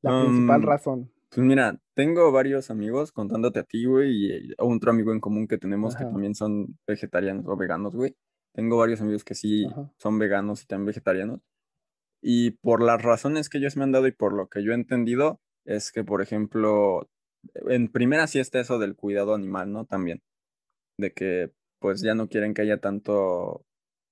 La 0.01 0.21
principal 0.21 0.62
um, 0.62 0.68
razón. 0.68 1.12
Pues 1.33 1.47
mira, 1.47 1.80
tengo 1.95 2.31
varios 2.31 2.69
amigos 2.69 3.12
contándote 3.12 3.57
a 3.57 3.63
ti, 3.63 3.85
güey, 3.85 4.12
y 4.12 4.53
otro 4.59 4.91
amigo 4.91 5.12
en 5.12 5.19
común 5.19 5.47
que 5.47 5.57
tenemos 5.57 5.95
que 5.95 6.03
también 6.03 6.35
son 6.35 6.77
vegetarianos 6.85 7.47
o 7.47 7.57
veganos, 7.57 7.95
güey. 7.95 8.15
Tengo 8.53 8.77
varios 8.77 9.01
amigos 9.01 9.24
que 9.24 9.33
sí 9.33 9.65
son 9.97 10.19
veganos 10.19 10.62
y 10.62 10.68
también 10.68 10.85
vegetarianos. 10.85 11.41
Y 12.21 12.51
por 12.51 12.83
las 12.83 13.01
razones 13.01 13.50
que 13.50 13.57
ellos 13.57 13.75
me 13.77 13.83
han 13.83 13.91
dado 13.91 14.06
y 14.06 14.12
por 14.12 14.33
lo 14.33 14.47
que 14.47 14.63
yo 14.63 14.74
he 14.74 14.75
entendido, 14.75 15.41
es 15.65 15.91
que, 15.91 16.03
por 16.03 16.21
ejemplo, 16.21 17.09
en 17.68 17.91
primera 17.91 18.27
sí 18.27 18.38
está 18.38 18.59
eso 18.59 18.77
del 18.77 18.95
cuidado 18.95 19.33
animal, 19.33 19.71
¿no? 19.71 19.85
También. 19.85 20.21
De 21.00 21.13
que 21.13 21.51
pues 21.80 22.01
ya 22.01 22.13
no 22.13 22.30
quieren 22.30 22.53
que 22.53 22.62
haya 22.62 22.77
tanto, 22.77 23.65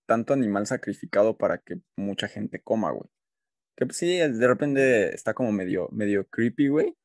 tanto 0.08 0.34
animal 0.34 0.66
sacrificado 0.66 1.38
para 1.38 1.60
que 1.60 1.82
mucha 1.96 2.28
gente 2.28 2.62
coma, 2.64 2.92
güey. 2.92 3.10
Que 3.78 3.86
pues, 3.86 3.98
sí, 3.98 4.18
de 4.18 4.48
repente 4.48 5.14
está 5.14 5.36
como 5.36 5.52
medio, 5.52 5.88
medio 5.92 6.28
creepy, 6.28 6.68
güey. 6.68 6.96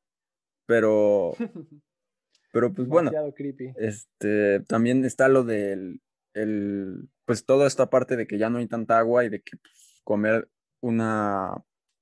Pero, 0.67 1.33
pero 2.53 2.71
pues 2.71 2.87
bueno, 2.87 3.11
este, 3.77 4.59
también 4.67 5.03
está 5.05 5.27
lo 5.29 5.43
del, 5.43 6.01
el, 6.33 7.09
pues 7.25 7.45
toda 7.45 7.65
esta 7.65 7.89
parte 7.89 8.15
de 8.15 8.27
que 8.27 8.37
ya 8.37 8.49
no 8.51 8.59
hay 8.59 8.67
tanta 8.67 8.99
agua 8.99 9.25
y 9.25 9.29
de 9.29 9.41
que 9.41 9.57
pues, 9.57 10.01
comer 10.03 10.49
una, 10.81 11.53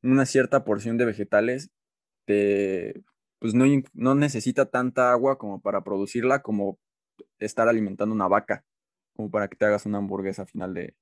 una 0.03 0.25
cierta 0.25 0.65
porción 0.65 0.97
de 0.97 1.05
vegetales 1.05 1.71
te, 2.25 3.03
pues 3.39 3.53
no, 3.53 3.65
no 3.93 4.15
necesita 4.15 4.65
tanta 4.65 5.11
agua 5.11 5.37
como 5.37 5.61
para 5.61 5.83
producirla, 5.83 6.41
como 6.41 6.79
estar 7.39 7.67
alimentando 7.67 8.13
una 8.13 8.27
vaca, 8.27 8.65
como 9.15 9.29
para 9.31 9.47
que 9.47 9.55
te 9.55 9.65
hagas 9.65 9.85
una 9.85 9.99
hamburguesa 9.99 10.41
al 10.41 10.47
final 10.47 10.73
de, 10.73 10.95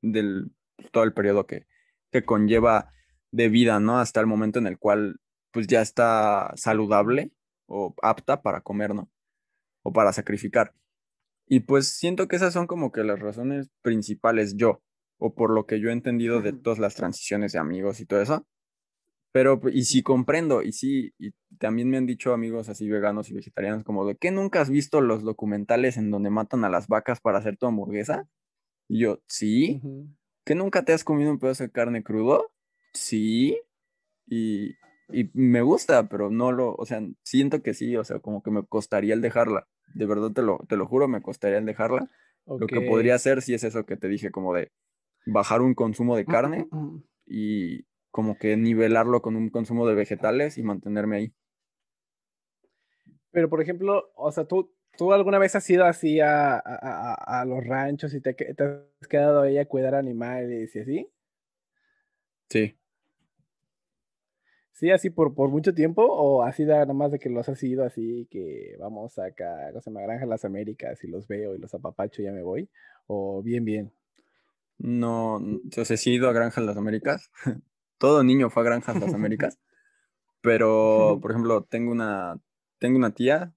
del 0.00 0.52
todo 0.92 1.04
el 1.04 1.12
periodo 1.12 1.46
que, 1.46 1.66
que 2.10 2.24
conlleva 2.24 2.92
de 3.30 3.48
vida, 3.48 3.80
¿no? 3.80 3.98
Hasta 3.98 4.20
el 4.20 4.26
momento 4.26 4.58
en 4.58 4.66
el 4.66 4.78
cual 4.78 5.20
pues 5.58 5.66
ya 5.66 5.82
está 5.82 6.52
saludable 6.54 7.32
o 7.66 7.92
apta 8.00 8.42
para 8.42 8.60
comer, 8.60 8.94
¿no? 8.94 9.10
O 9.82 9.92
para 9.92 10.12
sacrificar. 10.12 10.72
Y 11.48 11.58
pues 11.58 11.88
siento 11.88 12.28
que 12.28 12.36
esas 12.36 12.52
son 12.52 12.68
como 12.68 12.92
que 12.92 13.02
las 13.02 13.18
razones 13.18 13.68
principales 13.82 14.54
yo, 14.54 14.84
o 15.18 15.34
por 15.34 15.52
lo 15.52 15.66
que 15.66 15.80
yo 15.80 15.88
he 15.88 15.92
entendido 15.92 16.42
de 16.42 16.52
todas 16.52 16.78
las 16.78 16.94
transiciones 16.94 17.54
de 17.54 17.58
amigos 17.58 17.98
y 17.98 18.06
todo 18.06 18.22
eso. 18.22 18.46
Pero, 19.32 19.60
y 19.72 19.82
sí 19.82 20.04
comprendo, 20.04 20.62
y 20.62 20.70
sí, 20.70 21.12
y 21.18 21.32
también 21.58 21.90
me 21.90 21.96
han 21.96 22.06
dicho 22.06 22.32
amigos 22.32 22.68
así 22.68 22.88
veganos 22.88 23.28
y 23.28 23.34
vegetarianos 23.34 23.82
como 23.82 24.06
de 24.06 24.14
que 24.14 24.30
nunca 24.30 24.60
has 24.60 24.70
visto 24.70 25.00
los 25.00 25.24
documentales 25.24 25.96
en 25.96 26.12
donde 26.12 26.30
matan 26.30 26.64
a 26.64 26.70
las 26.70 26.86
vacas 26.86 27.20
para 27.20 27.38
hacer 27.38 27.56
tu 27.56 27.66
hamburguesa. 27.66 28.28
Y 28.86 29.00
yo, 29.00 29.18
sí. 29.26 29.82
¿Que 30.44 30.54
nunca 30.54 30.84
te 30.84 30.92
has 30.92 31.02
comido 31.02 31.32
un 31.32 31.40
pedazo 31.40 31.64
de 31.64 31.72
carne 31.72 32.04
crudo? 32.04 32.52
Sí. 32.92 33.60
Y, 34.24 34.76
y 35.10 35.30
me 35.34 35.62
gusta, 35.62 36.08
pero 36.08 36.30
no 36.30 36.52
lo, 36.52 36.74
o 36.74 36.86
sea, 36.86 37.02
siento 37.22 37.62
que 37.62 37.74
sí, 37.74 37.96
o 37.96 38.04
sea, 38.04 38.18
como 38.20 38.42
que 38.42 38.50
me 38.50 38.64
costaría 38.64 39.14
el 39.14 39.20
dejarla. 39.20 39.66
De 39.94 40.06
verdad 40.06 40.32
te 40.32 40.42
lo, 40.42 40.58
te 40.68 40.76
lo 40.76 40.86
juro, 40.86 41.08
me 41.08 41.22
costaría 41.22 41.58
el 41.58 41.66
dejarla. 41.66 42.10
Lo 42.46 42.66
que 42.66 42.80
podría 42.82 43.14
hacer 43.14 43.42
sí 43.42 43.54
es 43.54 43.64
eso 43.64 43.84
que 43.84 43.96
te 43.96 44.08
dije, 44.08 44.30
como 44.30 44.54
de 44.54 44.70
bajar 45.26 45.60
un 45.60 45.74
consumo 45.74 46.16
de 46.16 46.24
carne 46.24 46.68
y 47.26 47.84
como 48.10 48.38
que 48.38 48.56
nivelarlo 48.56 49.20
con 49.20 49.36
un 49.36 49.50
consumo 49.50 49.86
de 49.86 49.94
vegetales 49.94 50.56
y 50.58 50.62
mantenerme 50.62 51.16
ahí. 51.16 51.34
Pero, 53.30 53.50
por 53.50 53.60
ejemplo, 53.60 54.10
o 54.14 54.32
sea, 54.32 54.46
tú, 54.46 54.72
¿Tú 54.98 55.12
alguna 55.12 55.38
vez 55.38 55.54
has 55.54 55.70
ido 55.70 55.84
así 55.84 56.18
a, 56.18 56.56
a, 56.56 57.40
a, 57.40 57.44
los 57.44 57.64
ranchos 57.64 58.12
y 58.14 58.20
te, 58.20 58.34
te, 58.34 58.64
has 58.64 59.06
quedado 59.08 59.42
ahí 59.42 59.56
a 59.56 59.64
cuidar 59.64 59.94
animales 59.94 60.74
y 60.74 60.80
así? 60.80 61.08
Sí. 62.50 62.76
Sí, 64.78 64.92
así 64.92 65.10
por, 65.10 65.34
por 65.34 65.50
mucho 65.50 65.74
tiempo, 65.74 66.04
o 66.04 66.44
así 66.44 66.64
nada 66.64 66.92
más 66.92 67.10
de 67.10 67.18
que 67.18 67.28
los 67.28 67.48
has 67.48 67.60
ido 67.64 67.84
así, 67.84 68.28
que 68.30 68.76
vamos 68.78 69.18
acá, 69.18 69.72
no 69.74 69.80
sé, 69.80 69.90
me 69.90 70.00
Granja 70.04 70.24
Las 70.24 70.44
Américas 70.44 71.02
y 71.02 71.08
los 71.08 71.26
veo 71.26 71.56
y 71.56 71.58
los 71.58 71.74
apapacho 71.74 72.22
y 72.22 72.26
ya 72.26 72.30
me 72.30 72.44
voy, 72.44 72.68
o 73.08 73.42
bien, 73.42 73.64
bien. 73.64 73.92
No, 74.78 75.40
yo 75.64 75.84
sé, 75.84 75.96
sí 75.96 76.10
he 76.10 76.14
ido 76.14 76.28
a 76.28 76.32
Granja 76.32 76.60
Las 76.60 76.76
Américas. 76.76 77.32
Todo 77.98 78.22
niño 78.22 78.50
fue 78.50 78.62
a 78.62 78.66
Granja 78.66 78.94
Las 78.94 79.12
Américas. 79.12 79.58
Pero, 80.42 81.18
por 81.20 81.32
ejemplo, 81.32 81.64
tengo 81.64 81.90
una, 81.90 82.38
tengo 82.78 82.98
una 82.98 83.10
tía 83.10 83.52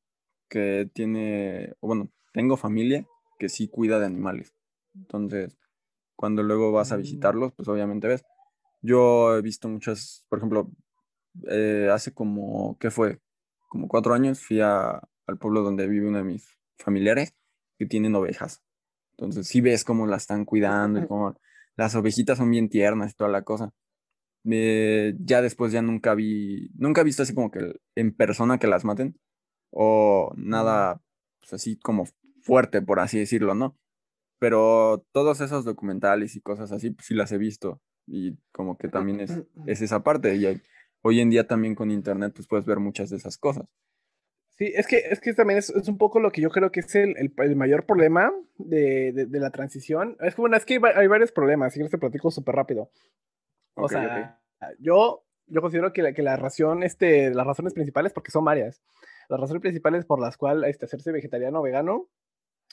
que 0.50 0.90
tiene, 0.92 1.76
bueno, 1.82 2.10
tengo 2.34 2.58
familia 2.58 3.06
que 3.38 3.48
sí 3.48 3.68
cuida 3.68 4.00
de 4.00 4.08
animales. 4.08 4.56
Entonces, 4.96 5.56
cuando 6.16 6.42
luego 6.42 6.72
vas 6.72 6.92
a 6.92 6.98
mm. 6.98 7.02
visitarlos, 7.02 7.54
pues 7.54 7.68
obviamente 7.68 8.08
ves. 8.08 8.26
Yo 8.82 9.38
he 9.38 9.44
visto 9.44 9.70
muchas, 9.70 10.26
por 10.28 10.40
ejemplo, 10.40 10.72
eh, 11.50 11.90
hace 11.92 12.14
como, 12.14 12.78
¿qué 12.80 12.92
fue? 12.92 13.20
Como 13.70 13.88
cuatro 13.88 14.14
años 14.14 14.40
fui 14.40 14.60
al 14.62 15.02
pueblo 15.40 15.62
donde 15.62 15.88
vive 15.88 16.08
uno 16.08 16.18
de 16.18 16.24
mis 16.24 16.58
familiares 16.78 17.34
que 17.78 17.86
tienen 17.86 18.16
ovejas. 18.16 18.62
Entonces 19.12 19.48
sí 19.48 19.62
ves 19.62 19.84
cómo 19.84 20.08
las 20.08 20.24
están 20.24 20.46
cuidando 20.46 21.00
y 21.00 21.08
cómo 21.08 21.36
las 21.76 21.96
ovejitas 21.96 22.38
son 22.38 22.52
bien 22.52 22.70
tiernas 22.70 23.12
y 23.12 23.16
toda 23.16 23.30
la 23.30 23.44
cosa. 23.44 23.74
ya 24.44 25.42
después 25.42 25.72
ya 25.72 25.82
nunca 25.82 26.16
vi, 26.16 26.70
nunca 26.76 27.02
he 27.02 27.04
visto 27.04 27.24
así 27.24 27.34
como 27.34 27.52
que 27.52 27.80
en 27.96 28.16
persona 28.16 28.58
que 28.58 28.68
las 28.68 28.84
maten 28.84 29.20
o 29.70 30.34
nada 30.36 31.02
pues 31.40 31.54
así 31.54 31.78
como 31.78 32.08
fuerte, 32.42 32.82
por 32.82 33.00
así 33.00 33.20
decirlo, 33.20 33.56
¿no? 33.56 33.78
pero 34.42 35.06
todos 35.12 35.40
esos 35.40 35.66
documentales 35.66 36.36
y 36.36 36.42
cosas 36.42 36.72
así, 36.72 36.90
pues 36.90 37.06
sí 37.06 37.14
las 37.14 37.32
he 37.32 37.38
visto 37.38 37.80
y 38.08 38.40
como 38.52 38.76
que 38.76 38.88
también 38.88 39.20
es, 39.20 39.40
es 39.68 39.84
esa 39.84 40.02
parte 40.02 40.36
y 40.36 40.60
hoy 41.02 41.20
en 41.20 41.30
día 41.30 41.48
también 41.48 41.76
con 41.76 41.92
internet 41.92 42.34
pues 42.36 42.48
puedes 42.48 42.66
ver 42.66 42.80
muchas 42.80 43.10
de 43.10 43.18
esas 43.18 43.38
cosas. 43.38 43.66
Sí, 44.62 44.72
es 44.76 44.86
que, 44.86 44.98
es 44.98 45.20
que 45.20 45.34
también 45.34 45.58
es, 45.58 45.70
un 45.72 45.98
poco 45.98 46.20
lo 46.20 46.32
que 46.32 46.42
yo 46.42 46.52
creo 46.52 46.72
que 46.72 46.82
es 46.82 46.96
el, 46.96 47.16
el, 47.18 47.56
mayor 47.56 47.86
problema 47.86 48.32
de, 48.58 49.12
de, 49.12 49.40
la 49.40 49.50
transición. 49.50 50.18
Es 50.20 50.36
que, 50.36 50.42
bueno, 50.42 50.56
es 50.56 50.66
que 50.66 50.80
hay, 50.96 51.08
varios 51.08 51.32
problemas, 51.32 51.76
y 51.76 51.90
te 51.90 51.98
platico 51.98 52.30
súper 52.30 52.56
rápido. 52.56 52.92
O 53.74 53.90
sea, 53.90 54.40
yo, 54.78 55.26
yo 55.48 55.62
considero 55.62 55.94
que 55.94 56.04
la, 56.04 56.14
que 56.14 56.22
la 56.22 56.36
razón, 56.36 56.84
este, 56.84 57.34
las 57.34 57.48
razones 57.48 57.74
principales, 57.74 58.14
porque 58.14 58.30
son 58.30 58.46
varias, 58.46 58.84
las 59.30 59.40
razones 59.40 59.62
principales 59.62 60.06
por 60.06 60.20
las 60.20 60.38
cuales 60.38 60.70
este, 60.70 60.86
hacerse 60.86 61.12
vegetariano 61.12 61.60
o 61.60 61.64
vegano 61.64 62.10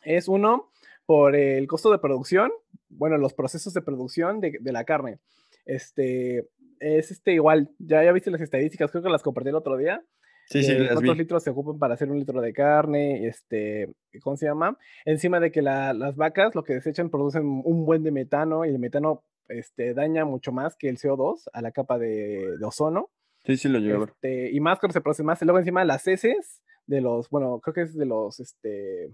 es 0.02 0.28
uno, 0.28 0.70
por 1.06 1.37
el 1.37 1.66
costo 1.68 1.90
de 1.90 2.00
producción, 2.00 2.52
bueno, 2.90 3.16
los 3.16 3.32
procesos 3.32 3.73
de 3.73 3.80
producción 3.80 4.40
de, 4.40 4.58
de 4.61 4.73
la 4.73 4.85
carne. 4.85 5.20
Este, 5.64 6.49
es 6.80 7.11
este 7.11 7.32
igual, 7.32 7.70
ya, 7.78 8.04
ya 8.04 8.12
viste 8.12 8.30
las 8.30 8.40
estadísticas, 8.40 8.90
creo 8.90 9.02
que 9.02 9.11
las 9.11 9.23
compartí 9.23 9.50
el 9.50 9.56
otro 9.56 9.76
día 9.76 10.02
Sí, 10.50 10.62
sí, 10.62 10.75
¿Cuántos 10.90 11.18
litros 11.18 11.42
se 11.42 11.50
ocupan 11.50 11.78
para 11.78 11.94
hacer 11.94 12.11
un 12.11 12.18
litro 12.18 12.40
de 12.40 12.54
carne? 12.54 13.26
Este, 13.26 13.92
¿Cómo 14.23 14.37
se 14.37 14.47
llama? 14.47 14.78
Encima 15.04 15.40
de 15.40 15.52
que 15.52 15.61
las 15.61 16.16
vacas 16.16 16.54
lo 16.54 16.64
que 16.64 16.73
desechan 16.73 17.11
producen 17.11 17.44
un 17.64 17.85
buen 17.85 18.02
de 18.02 18.12
metano 18.12 18.64
y 18.64 18.70
el 18.70 18.78
metano 18.78 19.25
este, 19.49 19.92
daña 19.92 20.25
mucho 20.25 20.50
más 20.50 20.75
que 20.76 20.88
el 20.88 20.97
CO2 20.97 21.50
a 21.52 21.61
la 21.61 21.70
capa 21.70 21.99
de, 21.99 22.56
ozono. 22.64 23.11
Sí, 23.44 23.58
sí, 23.58 23.68
lo 23.68 23.78
llevo. 23.78 24.04
Este, 24.04 24.50
y 24.50 24.61
más 24.61 24.78
cuando 24.78 24.94
se 24.94 25.02
produce 25.02 25.23
más. 25.23 25.40
Y 25.42 25.44
luego 25.44 25.58
encima 25.58 25.85
las 25.85 26.06
heces 26.08 26.62
de 26.87 27.02
los, 27.02 27.28
bueno, 27.28 27.61
creo 27.61 27.75
que 27.75 27.82
es 27.82 27.94
de 27.94 28.06
los, 28.06 28.40
este, 28.40 29.12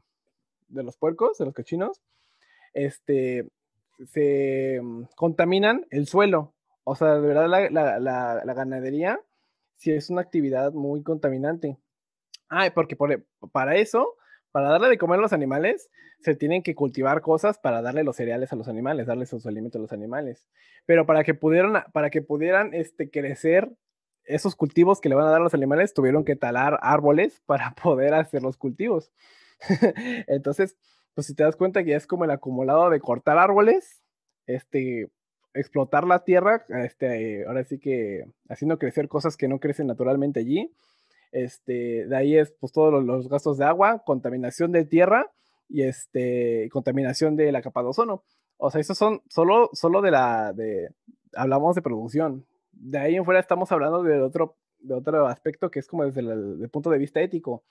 de 0.68 0.82
los 0.84 0.96
puercos, 0.96 1.38
de 1.38 1.46
los 1.46 1.54
cochinos, 1.54 2.00
este, 2.74 3.48
se 4.06 4.80
mm, 4.80 5.06
contaminan 5.16 5.84
el 5.90 6.06
suelo. 6.06 6.53
O 6.84 6.94
sea, 6.94 7.14
de 7.14 7.20
verdad 7.26 7.48
la, 7.48 7.98
la 8.44 8.54
ganadería 8.54 9.20
si 9.76 9.92
es 9.92 10.10
una 10.10 10.22
actividad 10.22 10.72
muy 10.72 11.02
contaminante. 11.02 11.78
Ah, 12.48 12.70
porque 12.74 12.96
por, 12.96 13.24
para 13.52 13.76
eso, 13.76 14.16
para 14.52 14.70
darle 14.70 14.88
de 14.88 14.98
comer 14.98 15.18
a 15.18 15.22
los 15.22 15.32
animales, 15.32 15.90
se 16.20 16.34
tienen 16.34 16.62
que 16.62 16.74
cultivar 16.74 17.20
cosas 17.20 17.58
para 17.58 17.82
darle 17.82 18.04
los 18.04 18.16
cereales 18.16 18.52
a 18.52 18.56
los 18.56 18.68
animales, 18.68 19.06
darles 19.06 19.28
sus 19.28 19.46
alimentos 19.46 19.78
a 19.78 19.82
los 19.82 19.92
animales. 19.92 20.46
Pero 20.86 21.06
para 21.06 21.24
que 21.24 21.34
pudieran, 21.34 21.84
para 21.92 22.10
que 22.10 22.22
pudieran 22.22 22.72
este, 22.74 23.10
crecer 23.10 23.70
esos 24.24 24.56
cultivos 24.56 25.00
que 25.00 25.08
le 25.08 25.14
van 25.14 25.26
a 25.26 25.30
dar 25.30 25.40
a 25.40 25.44
los 25.44 25.54
animales, 25.54 25.92
tuvieron 25.92 26.24
que 26.24 26.36
talar 26.36 26.78
árboles 26.82 27.42
para 27.46 27.74
poder 27.74 28.14
hacer 28.14 28.42
los 28.42 28.56
cultivos. 28.56 29.12
Entonces, 30.26 30.76
pues 31.14 31.26
si 31.26 31.34
te 31.34 31.44
das 31.44 31.56
cuenta 31.56 31.84
que 31.84 31.94
es 31.94 32.06
como 32.06 32.24
el 32.24 32.30
acumulado 32.30 32.90
de 32.90 33.00
cortar 33.00 33.38
árboles, 33.38 34.02
este, 34.46 35.10
explotar 35.54 36.04
la 36.04 36.24
tierra, 36.24 36.66
este, 36.84 37.46
ahora 37.46 37.64
sí 37.64 37.78
que 37.78 38.24
haciendo 38.48 38.78
crecer 38.78 39.08
cosas 39.08 39.36
que 39.36 39.48
no 39.48 39.60
crecen 39.60 39.86
naturalmente 39.86 40.40
allí. 40.40 40.72
Este, 41.32 42.06
de 42.06 42.16
ahí 42.16 42.36
es 42.36 42.52
pues 42.60 42.72
todos 42.72 43.02
los, 43.02 43.28
gastos 43.28 43.56
de 43.58 43.64
agua, 43.64 44.02
contaminación 44.04 44.72
de 44.72 44.84
tierra 44.84 45.30
y 45.68 45.82
este, 45.82 46.68
contaminación 46.70 47.36
de 47.36 47.50
la 47.52 47.62
capa 47.62 47.82
de 47.82 47.88
ozono. 47.88 48.24
O 48.56 48.70
sea, 48.70 48.80
esos 48.80 48.98
son 48.98 49.22
solo, 49.28 49.70
solo 49.72 50.02
de 50.02 50.10
la, 50.10 50.52
de, 50.52 50.90
hablamos 51.34 51.74
de 51.74 51.82
producción. 51.82 52.46
De 52.72 52.98
ahí 52.98 53.16
en 53.16 53.24
fuera 53.24 53.40
estamos 53.40 53.70
hablando 53.72 54.02
de 54.02 54.20
otro, 54.20 54.56
de 54.78 54.94
otro 54.94 55.26
aspecto 55.26 55.70
que 55.70 55.78
es 55.78 55.88
como 55.88 56.04
desde 56.04 56.20
el 56.20 56.68
punto 56.70 56.90
de 56.90 56.98
vista 56.98 57.20
ético. 57.20 57.64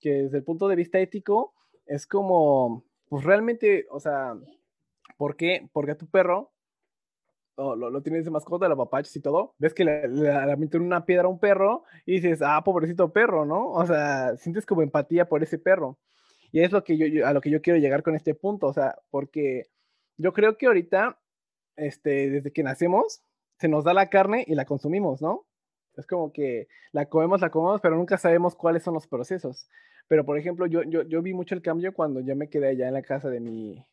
Que 0.00 0.24
desde 0.24 0.38
el 0.38 0.44
punto 0.44 0.68
de 0.68 0.76
vista 0.76 0.98
ético 0.98 1.54
es 1.86 2.06
como, 2.06 2.84
pues 3.08 3.24
realmente, 3.24 3.86
o 3.90 4.00
sea, 4.00 4.34
¿por 5.16 5.36
qué? 5.36 5.68
Porque 5.72 5.92
a 5.92 5.98
tu 5.98 6.06
perro 6.06 6.53
lo, 7.56 7.76
lo, 7.76 8.02
tienes 8.02 8.24
de 8.24 8.30
mascota, 8.30 8.68
la 8.68 8.76
papachas 8.76 9.14
y 9.16 9.20
todo, 9.20 9.54
ves 9.58 9.74
que 9.74 9.84
le, 9.84 10.08
le, 10.08 10.78
una 10.78 11.04
piedra 11.04 11.24
a 11.24 11.28
un 11.28 11.38
perro 11.38 11.84
y 12.04 12.20
dices, 12.20 12.40
ah, 12.42 12.62
pobrecito 12.64 13.12
perro, 13.12 13.44
¿no? 13.44 13.70
O 13.70 13.86
sea, 13.86 14.36
sientes 14.36 14.66
como 14.66 14.82
empatía 14.82 15.28
por 15.28 15.42
ese 15.42 15.58
perro. 15.58 15.98
Y 16.52 16.60
es 16.60 16.72
lo 16.72 16.84
que 16.84 16.96
yo, 16.96 17.26
a 17.26 17.32
lo 17.32 17.40
que 17.40 17.50
yo 17.50 17.62
quiero 17.62 17.78
llegar 17.78 18.02
con 18.02 18.14
este 18.14 18.34
punto, 18.34 18.66
o 18.68 18.72
sea, 18.72 18.96
porque 19.10 19.64
yo 20.16 20.32
creo 20.32 20.56
que 20.56 20.66
ahorita, 20.66 21.18
este, 21.76 22.30
desde 22.30 22.52
que 22.52 22.62
nacemos, 22.62 23.22
se 23.58 23.68
nos 23.68 23.84
da 23.84 23.94
la 23.94 24.10
carne 24.10 24.44
y 24.46 24.54
la 24.54 24.64
consumimos, 24.64 25.22
¿no? 25.22 25.46
Es 25.96 26.06
como 26.06 26.32
que 26.32 26.68
la 26.92 27.06
comemos, 27.06 27.40
la 27.40 27.50
comemos, 27.50 27.80
pero 27.80 27.96
nunca 27.96 28.18
sabemos 28.18 28.56
cuáles 28.56 28.82
son 28.82 28.94
los 28.94 29.06
procesos. 29.06 29.68
Pero, 30.08 30.24
por 30.24 30.38
ejemplo, 30.38 30.66
yo, 30.66 30.82
yo, 30.82 31.02
yo 31.02 31.22
vi 31.22 31.34
mucho 31.34 31.54
el 31.54 31.62
cambio 31.62 31.94
cuando 31.94 32.20
yo 32.20 32.36
me 32.36 32.48
quedé 32.48 32.68
allá 32.68 32.88
en 32.88 32.94
la 32.94 33.02
casa 33.02 33.30
de 33.30 33.40
mi... 33.40 33.84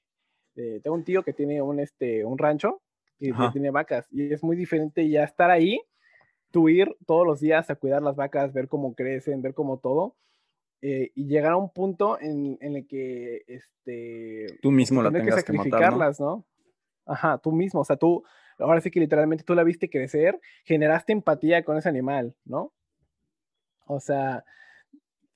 tengo 0.55 0.95
un 0.95 1.03
tío 1.03 1.23
que 1.23 1.33
tiene 1.33 1.61
un, 1.61 1.79
este, 1.79 2.25
un 2.25 2.37
rancho 2.37 2.81
y 3.21 3.51
tiene 3.51 3.71
vacas. 3.71 4.07
Y 4.11 4.33
es 4.33 4.43
muy 4.43 4.55
diferente 4.55 5.07
ya 5.09 5.23
estar 5.23 5.51
ahí, 5.51 5.79
tú 6.51 6.69
ir 6.69 6.95
todos 7.05 7.25
los 7.25 7.39
días 7.39 7.69
a 7.69 7.75
cuidar 7.75 8.01
las 8.01 8.15
vacas, 8.15 8.53
ver 8.53 8.67
cómo 8.67 8.95
crecen, 8.95 9.41
ver 9.41 9.53
cómo 9.53 9.77
todo. 9.77 10.15
Eh, 10.81 11.11
y 11.13 11.27
llegar 11.27 11.51
a 11.51 11.57
un 11.57 11.71
punto 11.71 12.19
en, 12.19 12.57
en, 12.59 12.75
el 12.75 12.87
que 12.87 13.43
este 13.47 14.47
tú 14.63 14.71
mismo 14.71 15.03
la 15.03 15.11
tengas 15.11 15.35
que 15.35 15.41
sacrificarlas, 15.41 16.19
¿no? 16.19 16.25
¿no? 16.25 16.45
Ajá, 17.05 17.37
tú 17.37 17.51
mismo, 17.51 17.81
o 17.81 17.85
sea, 17.85 17.97
tú 17.97 18.23
ahora 18.57 18.81
sí 18.81 18.89
que 18.89 18.99
literalmente 18.99 19.43
tú 19.43 19.53
la 19.53 19.63
viste 19.63 19.91
crecer, 19.91 20.39
generaste 20.63 21.13
empatía 21.13 21.63
con 21.63 21.77
ese 21.77 21.87
animal, 21.87 22.35
¿no? 22.45 22.73
O 23.85 23.99
sea, 23.99 24.43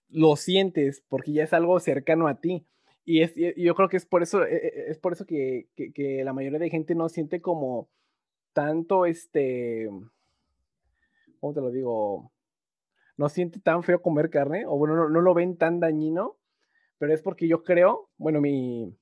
lo 0.09 0.35
sientes 0.35 1.03
porque 1.09 1.33
ya 1.33 1.43
es 1.43 1.53
algo 1.53 1.79
cercano 1.79 2.27
a 2.27 2.39
ti. 2.39 2.65
Y, 3.05 3.21
es, 3.21 3.35
yo 3.35 3.75
creo 3.75 3.87
que 3.87 3.97
es 3.97 4.05
por 4.05 4.23
eso, 4.23 4.43
e, 4.43 4.55
e, 4.55 4.91
es 4.91 4.97
por 4.97 5.13
eso 5.13 5.25
que, 5.25 5.69
que, 5.75 6.23
la 6.23 6.33
mayoría 6.33 6.59
de 6.59 6.71
gente 6.71 6.95
no 6.95 7.07
siente 7.07 7.39
como 7.39 7.87
tanto 8.53 9.05
este, 9.05 9.89
¿cómo 11.39 11.53
te 11.53 11.61
lo 11.61 11.71
digo? 11.71 12.31
No 13.17 13.29
siente 13.29 13.59
tan 13.59 13.83
feo 13.83 14.01
comer 14.01 14.29
carne, 14.29 14.65
o 14.65 14.77
bueno, 14.77 14.95
no, 14.95 15.09
no 15.09 15.21
lo 15.21 15.33
ven 15.35 15.57
tan 15.57 15.79
dañino, 15.79 16.37
pero 16.97 17.13
es 17.13 17.21
porque 17.21 17.47
yo 17.47 17.63
creo, 17.63 18.09
bueno, 18.17 18.41
mi, 18.41 18.97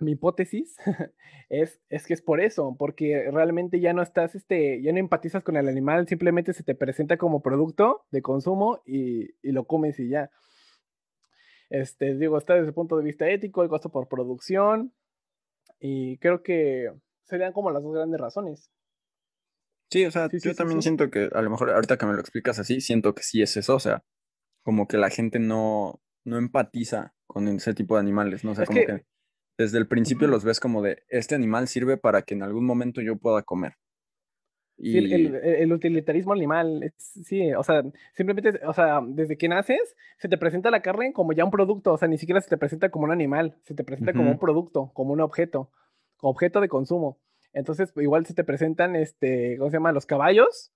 mi 0.00 0.12
hipótesis 0.12 0.76
es, 1.48 1.80
es 1.88 2.06
que 2.06 2.14
es 2.14 2.22
por 2.22 2.40
eso, 2.40 2.76
porque 2.78 3.30
realmente 3.30 3.80
ya 3.80 3.92
no 3.92 4.02
estás, 4.02 4.34
este, 4.34 4.82
ya 4.82 4.92
no 4.92 4.98
empatizas 4.98 5.42
con 5.42 5.56
el 5.56 5.68
animal, 5.68 6.06
simplemente 6.06 6.52
se 6.52 6.62
te 6.62 6.74
presenta 6.74 7.16
como 7.16 7.42
producto 7.42 8.04
de 8.10 8.22
consumo 8.22 8.80
y, 8.84 9.30
y 9.42 9.52
lo 9.52 9.64
comes 9.64 9.98
y 9.98 10.08
ya. 10.08 10.30
Este, 11.70 12.16
digo, 12.16 12.36
está 12.36 12.54
desde 12.54 12.68
el 12.68 12.74
punto 12.74 12.96
de 12.96 13.04
vista 13.04 13.28
ético, 13.28 13.62
el 13.62 13.68
costo 13.68 13.90
por 13.90 14.08
producción, 14.08 14.92
y 15.78 16.18
creo 16.18 16.42
que 16.42 16.92
serían 17.24 17.52
como 17.52 17.70
las 17.70 17.82
dos 17.82 17.94
grandes 17.94 18.20
razones. 18.20 18.70
Sí, 19.90 20.04
o 20.04 20.10
sea, 20.10 20.28
yo 20.30 20.54
también 20.54 20.82
siento 20.82 21.10
que, 21.10 21.30
a 21.32 21.42
lo 21.42 21.50
mejor 21.50 21.70
ahorita 21.70 21.96
que 21.96 22.06
me 22.06 22.12
lo 22.12 22.20
explicas 22.20 22.58
así, 22.58 22.80
siento 22.80 23.14
que 23.14 23.22
sí 23.22 23.42
es 23.42 23.56
eso, 23.56 23.76
o 23.76 23.80
sea, 23.80 24.04
como 24.62 24.86
que 24.86 24.98
la 24.98 25.10
gente 25.10 25.38
no, 25.38 26.00
no 26.24 26.38
empatiza 26.38 27.14
con 27.26 27.48
ese 27.48 27.74
tipo 27.74 27.94
de 27.94 28.00
animales, 28.00 28.44
¿no? 28.44 28.52
O 28.52 28.54
sea, 28.54 28.66
como 28.66 28.80
que, 28.80 29.04
desde 29.58 29.78
el 29.78 29.88
principio 29.88 30.28
los 30.28 30.44
ves 30.44 30.60
como 30.60 30.82
de, 30.82 31.02
este 31.08 31.34
animal 31.34 31.68
sirve 31.68 31.96
para 31.96 32.22
que 32.22 32.34
en 32.34 32.42
algún 32.42 32.64
momento 32.64 33.00
yo 33.00 33.16
pueda 33.16 33.42
comer. 33.42 33.74
Sí, 34.82 34.96
el, 34.96 35.72
utilitarismo 35.72 36.32
animal, 36.32 36.92
sí, 36.96 37.52
o 37.52 37.62
sea, 37.62 37.82
simplemente, 38.14 38.60
o 38.66 38.72
sea, 38.72 39.00
desde 39.06 39.36
que 39.36 39.46
naces, 39.46 39.94
se 40.16 40.28
te 40.28 40.38
presenta 40.38 40.70
la 40.70 40.80
carne 40.80 41.12
como 41.12 41.32
ya 41.32 41.44
un 41.44 41.50
producto, 41.50 41.92
o 41.92 41.98
sea, 41.98 42.08
ni 42.08 42.16
siquiera 42.16 42.40
se 42.40 42.48
te 42.48 42.56
presenta 42.56 42.88
como 42.88 43.04
un 43.04 43.12
animal, 43.12 43.56
se 43.62 43.74
te 43.74 43.84
presenta 43.84 44.14
como 44.14 44.30
un 44.30 44.38
producto, 44.38 44.90
como 44.94 45.12
un 45.12 45.20
objeto, 45.20 45.70
objeto 46.22 46.62
de 46.62 46.68
consumo. 46.68 47.18
Entonces, 47.52 47.92
igual 47.96 48.24
se 48.24 48.32
te 48.32 48.42
presentan, 48.42 48.96
este, 48.96 49.58
¿cómo 49.58 49.70
se 49.70 49.76
llama? 49.76 49.92
Los 49.92 50.06
caballos. 50.06 50.72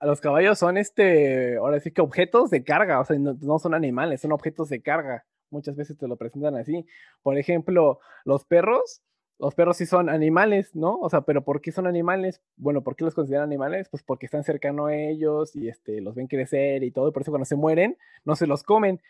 Los 0.00 0.20
caballos 0.22 0.58
son, 0.58 0.78
este, 0.78 1.56
ahora 1.56 1.78
sí 1.80 1.90
que 1.90 2.00
objetos 2.00 2.50
de 2.50 2.64
carga, 2.64 3.00
o 3.00 3.04
sea, 3.04 3.18
no, 3.18 3.36
no 3.40 3.58
son 3.58 3.74
animales, 3.74 4.22
son 4.22 4.32
objetos 4.32 4.70
de 4.70 4.80
carga. 4.80 5.26
Muchas 5.50 5.76
veces 5.76 5.98
te 5.98 6.08
lo 6.08 6.16
presentan 6.16 6.56
así. 6.56 6.86
Por 7.22 7.38
ejemplo, 7.38 8.00
los 8.24 8.46
perros 8.46 9.02
los 9.38 9.54
perros 9.54 9.76
sí 9.76 9.86
son 9.86 10.08
animales, 10.08 10.74
¿no? 10.74 10.98
O 10.98 11.10
sea, 11.10 11.22
pero 11.22 11.44
¿por 11.44 11.60
qué 11.60 11.70
son 11.70 11.86
animales? 11.86 12.40
Bueno, 12.56 12.82
¿por 12.82 12.96
qué 12.96 13.04
los 13.04 13.14
consideran 13.14 13.44
animales? 13.44 13.88
Pues 13.88 14.02
porque 14.02 14.26
están 14.26 14.44
cercanos 14.44 14.88
a 14.88 14.94
ellos 14.94 15.54
y 15.54 15.68
este, 15.68 16.00
los 16.00 16.14
ven 16.14 16.26
crecer 16.26 16.82
y 16.82 16.90
todo, 16.90 17.08
y 17.08 17.12
por 17.12 17.22
eso 17.22 17.30
cuando 17.30 17.44
se 17.44 17.56
mueren, 17.56 17.98
no 18.24 18.34
se 18.36 18.46
los 18.46 18.62
comen. 18.62 19.00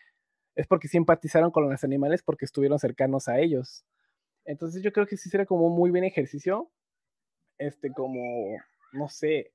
Es 0.55 0.67
porque 0.67 0.87
simpatizaron 0.87 1.51
con 1.51 1.69
los 1.69 1.83
animales 1.83 2.23
porque 2.23 2.45
estuvieron 2.45 2.79
cercanos 2.79 3.27
a 3.27 3.39
ellos. 3.39 3.85
Entonces 4.43 4.81
yo 4.83 4.91
creo 4.91 5.07
que 5.07 5.17
sí 5.17 5.29
sería 5.29 5.45
como 5.45 5.67
un 5.67 5.75
muy 5.75 5.91
buen 5.91 6.03
ejercicio, 6.03 6.71
este, 7.57 7.91
como, 7.91 8.19
no 8.91 9.07
sé, 9.07 9.51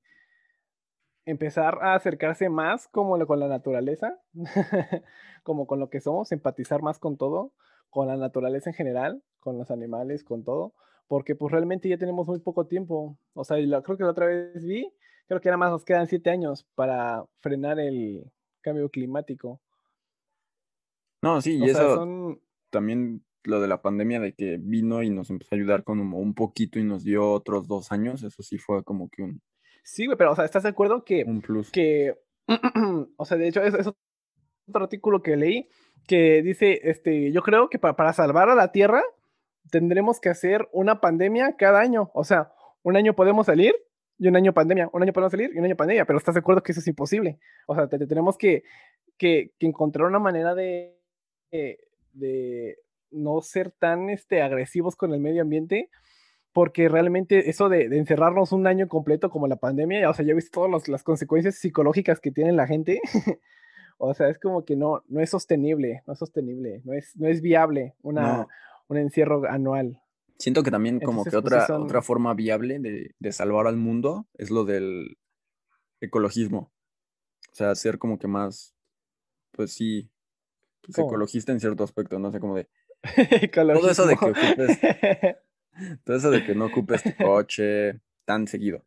empezar 1.25 1.79
a 1.81 1.95
acercarse 1.95 2.49
más 2.49 2.87
como 2.87 3.23
con 3.27 3.39
la 3.39 3.47
naturaleza, 3.47 4.19
como 5.43 5.67
con 5.67 5.79
lo 5.79 5.89
que 5.89 6.01
somos, 6.01 6.31
empatizar 6.31 6.81
más 6.81 6.99
con 6.99 7.17
todo, 7.17 7.53
con 7.89 8.07
la 8.07 8.17
naturaleza 8.17 8.69
en 8.69 8.75
general, 8.75 9.23
con 9.43 9.57
los 9.57 9.69
animales, 9.69 10.23
con 10.23 10.43
todo, 10.43 10.73
porque 11.07 11.35
pues 11.35 11.51
realmente 11.51 11.89
ya 11.89 11.97
tenemos 11.97 12.25
muy 12.25 12.39
poco 12.39 12.65
tiempo. 12.65 13.17
O 13.33 13.43
sea, 13.43 13.57
creo 13.83 13.97
que 13.97 14.03
la 14.03 14.11
otra 14.11 14.27
vez 14.27 14.63
vi, 14.63 14.89
creo 15.27 15.41
que 15.41 15.49
nada 15.49 15.57
más 15.57 15.71
nos 15.71 15.85
quedan 15.85 16.07
siete 16.07 16.29
años 16.29 16.65
para 16.75 17.25
frenar 17.41 17.79
el 17.79 18.31
cambio 18.61 18.89
climático. 18.89 19.61
No, 21.21 21.41
sí, 21.41 21.57
y 21.57 21.69
eso 21.69 22.39
también 22.69 23.23
lo 23.43 23.59
de 23.59 23.67
la 23.67 23.81
pandemia, 23.81 24.21
de 24.21 24.33
que 24.33 24.57
vino 24.59 25.03
y 25.03 25.09
nos 25.09 25.29
empezó 25.29 25.53
a 25.53 25.57
ayudar 25.57 25.83
con 25.83 25.99
un 25.99 26.33
poquito 26.33 26.79
y 26.79 26.83
nos 26.83 27.03
dio 27.03 27.29
otros 27.29 27.67
dos 27.67 27.91
años, 27.91 28.23
eso 28.23 28.41
sí 28.41 28.57
fue 28.57 28.83
como 28.83 29.09
que 29.09 29.21
un... 29.21 29.41
Sí, 29.83 30.05
güey, 30.05 30.17
pero, 30.17 30.31
o 30.31 30.35
sea, 30.35 30.45
¿estás 30.45 30.63
de 30.63 30.69
acuerdo 30.69 31.03
que... 31.03 31.25
Un 31.25 31.41
plus. 31.41 31.69
Que, 31.71 32.17
o 33.17 33.25
sea, 33.25 33.37
de 33.37 33.49
hecho, 33.49 33.61
es, 33.61 33.73
es 33.73 33.87
otro 33.87 34.83
artículo 34.83 35.21
que 35.21 35.35
leí 35.35 35.67
que 36.07 36.41
dice, 36.41 36.79
este, 36.83 37.31
yo 37.31 37.41
creo 37.41 37.69
que 37.69 37.79
para, 37.79 37.95
para 37.95 38.13
salvar 38.13 38.49
a 38.49 38.55
la 38.55 38.71
Tierra 38.71 39.03
tendremos 39.69 40.19
que 40.19 40.29
hacer 40.29 40.67
una 40.71 41.01
pandemia 41.01 41.55
cada 41.57 41.79
año, 41.79 42.11
o 42.13 42.23
sea, 42.23 42.51
un 42.83 42.95
año 42.95 43.15
podemos 43.15 43.45
salir 43.45 43.75
y 44.17 44.27
un 44.27 44.35
año 44.35 44.53
pandemia, 44.53 44.89
un 44.93 45.01
año 45.01 45.13
podemos 45.13 45.31
salir 45.31 45.51
y 45.53 45.57
un 45.57 45.65
año 45.65 45.75
pandemia, 45.75 46.05
pero 46.05 46.17
¿estás 46.17 46.35
de 46.35 46.39
acuerdo 46.39 46.61
que 46.61 46.71
eso 46.71 46.81
es 46.81 46.87
imposible? 46.87 47.39
O 47.67 47.75
sea, 47.75 47.87
tenemos 47.87 48.37
que, 48.37 48.63
que, 49.17 49.51
encontrar 49.59 50.07
una 50.07 50.19
manera 50.19 50.53
de, 50.53 50.97
de, 51.51 52.77
no 53.11 53.41
ser 53.41 53.71
tan 53.71 54.09
este, 54.09 54.41
agresivos 54.41 54.95
con 54.95 55.13
el 55.13 55.19
medio 55.19 55.41
ambiente, 55.41 55.89
porque 56.51 56.87
realmente 56.87 57.49
eso 57.49 57.69
de, 57.69 57.85
encerrarnos 57.85 58.51
un 58.51 58.67
año 58.67 58.87
completo 58.87 59.29
como 59.29 59.47
la 59.47 59.55
pandemia, 59.55 60.09
o 60.09 60.13
sea, 60.13 60.25
ya 60.25 60.31
he 60.31 60.35
visto 60.35 60.61
todas 60.61 60.87
las 60.87 61.03
consecuencias 61.03 61.55
psicológicas 61.55 62.19
que 62.19 62.31
tiene 62.31 62.51
la 62.51 62.67
gente. 62.67 63.01
o 63.97 64.13
sea, 64.13 64.29
es 64.29 64.39
como 64.39 64.65
que 64.65 64.75
no, 64.75 65.03
no 65.07 65.21
es 65.21 65.29
sostenible, 65.29 66.03
no 66.05 66.13
es 66.13 66.19
sostenible, 66.19 66.81
no 66.83 66.93
es, 66.93 67.15
no 67.15 67.27
es 67.27 67.41
viable 67.41 67.95
una, 68.01 68.47
un 68.93 68.99
encierro 68.99 69.43
anual. 69.49 70.01
Siento 70.37 70.63
que 70.63 70.71
también 70.71 70.99
como 70.99 71.23
que 71.23 71.31
pues, 71.31 71.43
otra, 71.43 71.67
otra 71.77 72.01
forma 72.01 72.33
viable 72.33 72.79
de, 72.79 73.31
salvar 73.31 73.67
al 73.67 73.77
mundo 73.77 74.27
es 74.33 74.49
lo 74.49 74.65
del 74.65 75.17
ecologismo. 76.01 76.71
O 77.51 77.55
sea, 77.55 77.75
ser 77.75 77.97
como 77.97 78.17
que 78.17 78.27
más, 78.27 78.75
pues 79.51 79.73
sí, 79.73 80.09
pues, 80.81 80.97
ecologista 80.97 81.51
en 81.51 81.59
cierto 81.59 81.83
aspecto, 81.83 82.19
no 82.19 82.31
sé, 82.31 82.39
como 82.39 82.55
de... 82.55 82.67
todo 83.53 83.89
eso 83.89 84.05
de 84.05 84.17
que 84.17 84.25
ocupes... 84.25 84.79
todo 86.03 86.15
eso 86.15 86.31
de 86.31 86.43
que 86.45 86.55
no 86.55 86.65
ocupes 86.65 87.03
tu 87.03 87.15
coche 87.15 88.01
tan 88.25 88.47
seguido. 88.47 88.83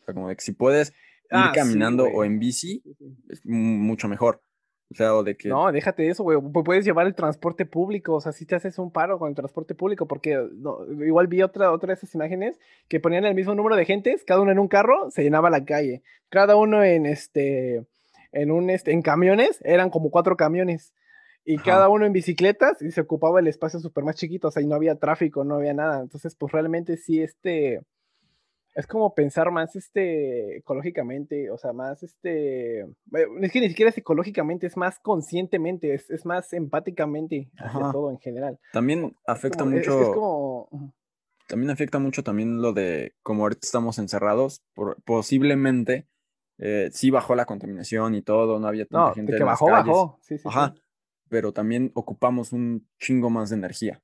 O 0.00 0.04
sea, 0.04 0.14
como 0.14 0.28
de 0.28 0.36
que 0.36 0.42
si 0.42 0.52
puedes 0.52 0.88
ir 0.88 0.94
ah, 1.30 1.52
caminando 1.54 2.04
o 2.04 2.24
en 2.24 2.38
bici, 2.38 2.82
es 3.28 3.44
mucho 3.44 4.08
mejor. 4.08 4.42
O 4.90 4.94
sea, 4.94 5.16
o 5.16 5.24
de 5.24 5.36
que. 5.36 5.48
No, 5.48 5.70
déjate 5.72 6.08
eso, 6.08 6.22
güey. 6.22 6.38
Puedes 6.64 6.84
llevar 6.84 7.06
el 7.06 7.14
transporte 7.14 7.66
público. 7.66 8.14
O 8.14 8.20
sea, 8.20 8.32
si 8.32 8.46
te 8.46 8.54
haces 8.54 8.78
un 8.78 8.92
paro 8.92 9.18
con 9.18 9.28
el 9.28 9.34
transporte 9.34 9.74
público, 9.74 10.06
porque 10.06 10.38
igual 11.04 11.26
vi 11.26 11.42
otra, 11.42 11.72
otra 11.72 11.88
de 11.88 11.94
esas 11.94 12.14
imágenes 12.14 12.58
que 12.88 13.00
ponían 13.00 13.24
el 13.24 13.34
mismo 13.34 13.54
número 13.54 13.74
de 13.74 13.84
gentes, 13.84 14.24
cada 14.24 14.40
uno 14.40 14.52
en 14.52 14.58
un 14.58 14.68
carro, 14.68 15.10
se 15.10 15.22
llenaba 15.22 15.50
la 15.50 15.64
calle. 15.64 16.02
Cada 16.28 16.56
uno 16.56 16.84
en 16.84 17.06
este. 17.06 17.84
En 18.32 18.50
un 18.50 18.70
este, 18.70 18.92
en 18.92 19.02
camiones, 19.02 19.60
eran 19.64 19.90
como 19.90 20.10
cuatro 20.10 20.36
camiones. 20.36 20.92
Y 21.44 21.58
cada 21.58 21.88
uno 21.88 22.06
en 22.06 22.12
bicicletas 22.12 22.82
y 22.82 22.90
se 22.90 23.00
ocupaba 23.00 23.38
el 23.38 23.46
espacio 23.46 23.78
súper 23.78 24.04
más 24.04 24.16
chiquito. 24.16 24.48
O 24.48 24.50
sea, 24.50 24.62
y 24.62 24.66
no 24.66 24.74
había 24.74 24.96
tráfico, 24.96 25.44
no 25.44 25.54
había 25.54 25.74
nada. 25.74 26.00
Entonces, 26.00 26.34
pues 26.34 26.52
realmente 26.52 26.96
sí, 26.96 27.22
este 27.22 27.80
es 28.76 28.86
como 28.86 29.14
pensar 29.14 29.50
más 29.50 29.74
este 29.74 30.58
ecológicamente, 30.58 31.50
o 31.50 31.56
sea, 31.56 31.72
más 31.72 32.02
este, 32.02 32.80
es 32.82 33.52
que 33.52 33.60
ni 33.60 33.70
siquiera 33.70 33.88
es 33.88 33.96
ecológicamente, 33.96 34.66
es 34.66 34.76
más 34.76 34.98
conscientemente, 35.00 35.94
es, 35.94 36.26
más 36.26 36.52
empáticamente 36.52 37.50
hacia 37.56 37.90
todo 37.90 38.10
en 38.10 38.18
general. 38.18 38.60
También 38.74 39.16
afecta 39.26 39.64
mucho. 39.64 40.02
Es, 40.02 40.08
como... 40.10 40.92
También 41.48 41.70
afecta 41.70 41.98
mucho 41.98 42.22
también 42.22 42.60
lo 42.60 42.74
de 42.74 43.14
como 43.22 43.44
ahorita 43.44 43.60
estamos 43.62 43.98
encerrados, 43.98 44.62
posiblemente 45.04 46.06
eh, 46.58 46.90
sí 46.92 47.10
bajó 47.10 47.34
la 47.34 47.46
contaminación 47.46 48.14
y 48.14 48.20
todo, 48.20 48.58
no 48.60 48.68
había 48.68 48.84
tanta 48.84 49.14
gente. 49.14 49.32
De 49.32 49.38
que 49.38 49.44
bajó, 49.44 49.70
bajó. 49.70 50.18
Sí, 50.20 50.36
sí, 50.36 50.44
Ajá. 50.46 50.74
Pero 51.28 51.52
también 51.52 51.92
ocupamos 51.94 52.52
un 52.52 52.86
chingo 52.98 53.30
más 53.30 53.50
de 53.50 53.56
energía. 53.56 54.02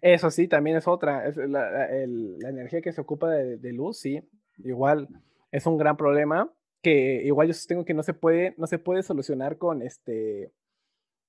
Eso 0.00 0.30
sí, 0.30 0.48
también 0.48 0.76
es 0.76 0.88
otra. 0.88 1.26
Es 1.26 1.36
la, 1.36 1.88
energía 1.94 2.80
que 2.80 2.92
se 2.92 3.00
ocupa 3.00 3.30
de, 3.30 3.72
luz, 3.72 3.98
sí. 3.98 4.22
Igual 4.58 5.08
es 5.50 5.66
un 5.66 5.78
gran 5.78 5.96
problema 5.96 6.52
que 6.82 7.22
igual 7.24 7.48
yo 7.48 7.54
sostengo 7.54 7.84
que 7.84 7.94
no 7.94 8.02
se 8.02 8.14
puede, 8.14 8.54
no 8.56 8.66
se 8.66 8.78
puede 8.78 9.02
solucionar 9.02 9.58
con 9.58 9.82
este 9.82 10.50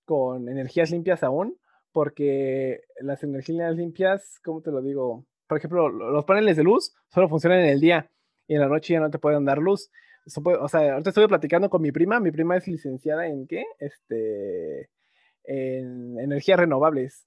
con 0.06 0.50
energías 0.50 0.92
limpias 0.92 1.24
aún, 1.24 1.58
porque 1.92 2.82
las 3.00 3.24
energías 3.24 3.76
limpias, 3.76 4.40
¿cómo 4.44 4.62
te 4.62 4.72
lo 4.72 4.82
digo? 4.82 5.26
Por 5.48 5.58
ejemplo, 5.58 5.90
los 5.90 6.26
paneles 6.26 6.58
de 6.58 6.64
luz 6.64 6.94
solo 7.10 7.30
funcionan 7.30 7.60
en 7.60 7.70
el 7.70 7.80
día 7.80 8.10
y 8.48 8.56
en 8.56 8.62
la 8.62 8.68
noche 8.68 8.94
ya 8.94 9.00
no 9.00 9.10
te 9.10 9.20
pueden 9.20 9.46
dar 9.46 9.60
luz. 9.60 9.90
o 10.26 10.68
sea, 10.68 10.94
ahorita 10.94 11.10
estoy 11.10 11.28
platicando 11.28 11.70
con 11.70 11.82
mi 11.82 11.92
prima, 11.92 12.20
mi 12.20 12.32
prima 12.32 12.58
es 12.58 12.68
licenciada 12.68 13.28
en 13.28 13.48
qué? 13.48 13.64
Este, 13.80 14.90
en 15.44 16.20
energías 16.20 16.60
renovables. 16.60 17.26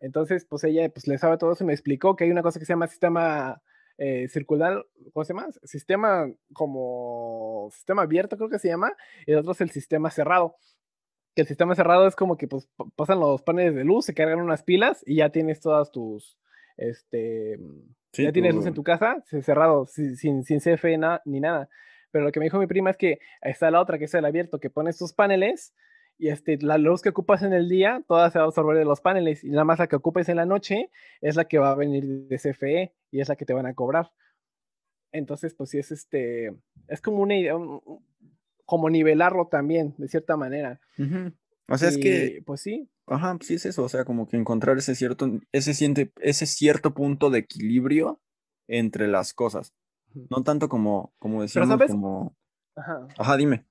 Entonces, 0.00 0.44
pues 0.44 0.64
ella 0.64 0.88
pues, 0.88 1.06
le 1.06 1.18
sabe 1.18 1.38
todo 1.38 1.52
eso 1.52 1.64
y 1.64 1.66
me 1.66 1.72
explicó 1.72 2.16
que 2.16 2.24
hay 2.24 2.30
una 2.30 2.42
cosa 2.42 2.58
que 2.58 2.66
se 2.66 2.72
llama 2.72 2.86
sistema 2.86 3.62
eh, 3.98 4.28
circular, 4.28 4.84
¿cómo 5.12 5.24
se 5.24 5.32
llama? 5.32 5.48
Sistema 5.62 6.30
como 6.52 7.68
sistema 7.72 8.02
abierto, 8.02 8.36
creo 8.36 8.50
que 8.50 8.58
se 8.58 8.68
llama, 8.68 8.92
y 9.26 9.32
el 9.32 9.38
otro 9.38 9.52
es 9.52 9.60
el 9.60 9.70
sistema 9.70 10.10
cerrado. 10.10 10.56
Que 11.34 11.42
el 11.42 11.48
sistema 11.48 11.74
cerrado 11.74 12.06
es 12.06 12.16
como 12.16 12.36
que 12.36 12.48
pues 12.48 12.68
pasan 12.94 13.20
los 13.20 13.42
paneles 13.42 13.74
de 13.74 13.84
luz, 13.84 14.06
se 14.06 14.14
cargan 14.14 14.40
unas 14.40 14.62
pilas 14.62 15.02
y 15.06 15.16
ya 15.16 15.30
tienes 15.30 15.60
todas 15.60 15.90
tus, 15.90 16.38
este, 16.76 17.58
ya 18.12 18.32
tienes 18.32 18.54
luz 18.54 18.66
en 18.66 18.74
tu 18.74 18.82
casa, 18.82 19.22
cerrado, 19.26 19.86
sin, 19.86 20.44
sin 20.44 20.60
CFE 20.60 20.98
ni 21.24 21.40
nada. 21.40 21.68
Pero 22.10 22.24
lo 22.24 22.32
que 22.32 22.40
me 22.40 22.46
dijo 22.46 22.58
mi 22.58 22.66
prima 22.66 22.90
es 22.90 22.96
que 22.96 23.18
está 23.42 23.70
la 23.70 23.80
otra, 23.80 23.98
que 23.98 24.04
es 24.04 24.14
el 24.14 24.24
abierto, 24.24 24.58
que 24.58 24.70
pones 24.70 24.96
tus 24.96 25.12
paneles 25.12 25.74
y 26.18 26.28
este, 26.28 26.58
la 26.60 26.78
luz 26.78 27.02
que 27.02 27.10
ocupas 27.10 27.42
en 27.42 27.52
el 27.52 27.68
día, 27.68 28.02
toda 28.08 28.30
se 28.30 28.38
va 28.38 28.44
a 28.44 28.48
absorber 28.48 28.76
de 28.76 28.84
los 28.84 29.00
paneles 29.00 29.44
y 29.44 29.50
nada 29.50 29.64
más 29.64 29.78
la 29.78 29.86
que 29.86 29.96
ocupes 29.96 30.28
en 30.28 30.36
la 30.36 30.46
noche 30.46 30.90
es 31.20 31.36
la 31.36 31.46
que 31.46 31.58
va 31.58 31.70
a 31.70 31.74
venir 31.74 32.04
de 32.04 32.36
CFE 32.38 32.94
y 33.10 33.20
es 33.20 33.28
la 33.28 33.36
que 33.36 33.44
te 33.44 33.52
van 33.52 33.66
a 33.66 33.74
cobrar. 33.74 34.12
Entonces, 35.12 35.54
pues 35.54 35.70
sí 35.70 35.78
es 35.78 35.92
este, 35.92 36.54
es 36.88 37.00
como 37.00 37.22
una 37.22 37.36
idea, 37.36 37.54
como 38.64 38.90
nivelarlo 38.90 39.48
también, 39.48 39.94
de 39.98 40.08
cierta 40.08 40.36
manera. 40.36 40.80
O 41.68 41.78
sea, 41.78 41.88
es 41.88 41.98
que, 41.98 42.42
pues 42.44 42.60
sí. 42.60 42.88
Ajá, 43.06 43.36
sí 43.40 43.54
es 43.54 43.66
eso, 43.66 43.84
o 43.84 43.88
sea, 43.88 44.04
como 44.04 44.26
que 44.26 44.36
encontrar 44.36 44.78
ese 44.78 44.94
cierto, 44.94 45.40
ese, 45.52 45.74
siente, 45.74 46.12
ese 46.20 46.46
cierto 46.46 46.92
punto 46.92 47.30
de 47.30 47.40
equilibrio 47.40 48.20
entre 48.68 49.06
las 49.06 49.32
cosas. 49.32 49.74
No 50.30 50.42
tanto 50.42 50.68
como, 50.68 51.14
como 51.18 51.42
decíamos, 51.42 51.78
como... 51.88 52.36
Ajá. 52.74 53.06
Ajá, 53.18 53.36
dime. 53.36 53.64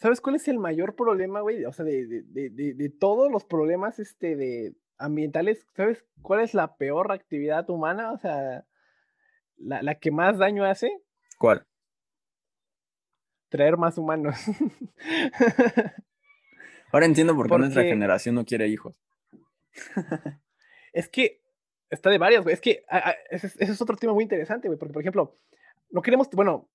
¿Sabes 0.00 0.22
cuál 0.22 0.36
es 0.36 0.48
el 0.48 0.58
mayor 0.58 0.96
problema, 0.96 1.42
güey? 1.42 1.66
O 1.66 1.72
sea, 1.72 1.84
de, 1.84 2.92
todos 2.98 3.30
los 3.30 3.44
problemas 3.44 3.98
este, 3.98 4.34
de 4.34 4.74
ambientales, 4.96 5.66
¿sabes 5.76 6.06
cuál 6.22 6.40
es 6.40 6.54
la 6.54 6.76
peor 6.76 7.12
actividad 7.12 7.68
humana? 7.68 8.10
O 8.12 8.16
sea, 8.16 8.64
la, 9.58 9.94
que 9.96 10.10
más 10.10 10.38
daño 10.38 10.64
hace. 10.64 10.90
¿Cuál? 11.38 11.66
Traer 13.50 13.76
más 13.76 13.98
humanos. 13.98 14.36
Ahora 16.92 17.04
entiendo 17.04 17.36
por 17.36 17.50
qué 17.50 17.58
nuestra 17.58 17.82
generación 17.82 18.36
no 18.36 18.46
quiere 18.46 18.68
hijos. 18.68 18.96
es 20.94 21.08
que 21.10 21.42
está 21.90 22.08
de 22.08 22.16
varias, 22.16 22.42
güey. 22.42 22.54
Es 22.54 22.62
que 22.62 22.84
ese, 23.28 23.52
es 23.58 23.80
otro 23.82 23.96
tema 23.96 24.14
muy 24.14 24.22
interesante, 24.22 24.66
güey. 24.68 24.78
Porque, 24.78 24.94
por 24.94 25.02
ejemplo, 25.02 25.36
no 25.90 26.00
queremos, 26.00 26.30
bueno, 26.30 26.70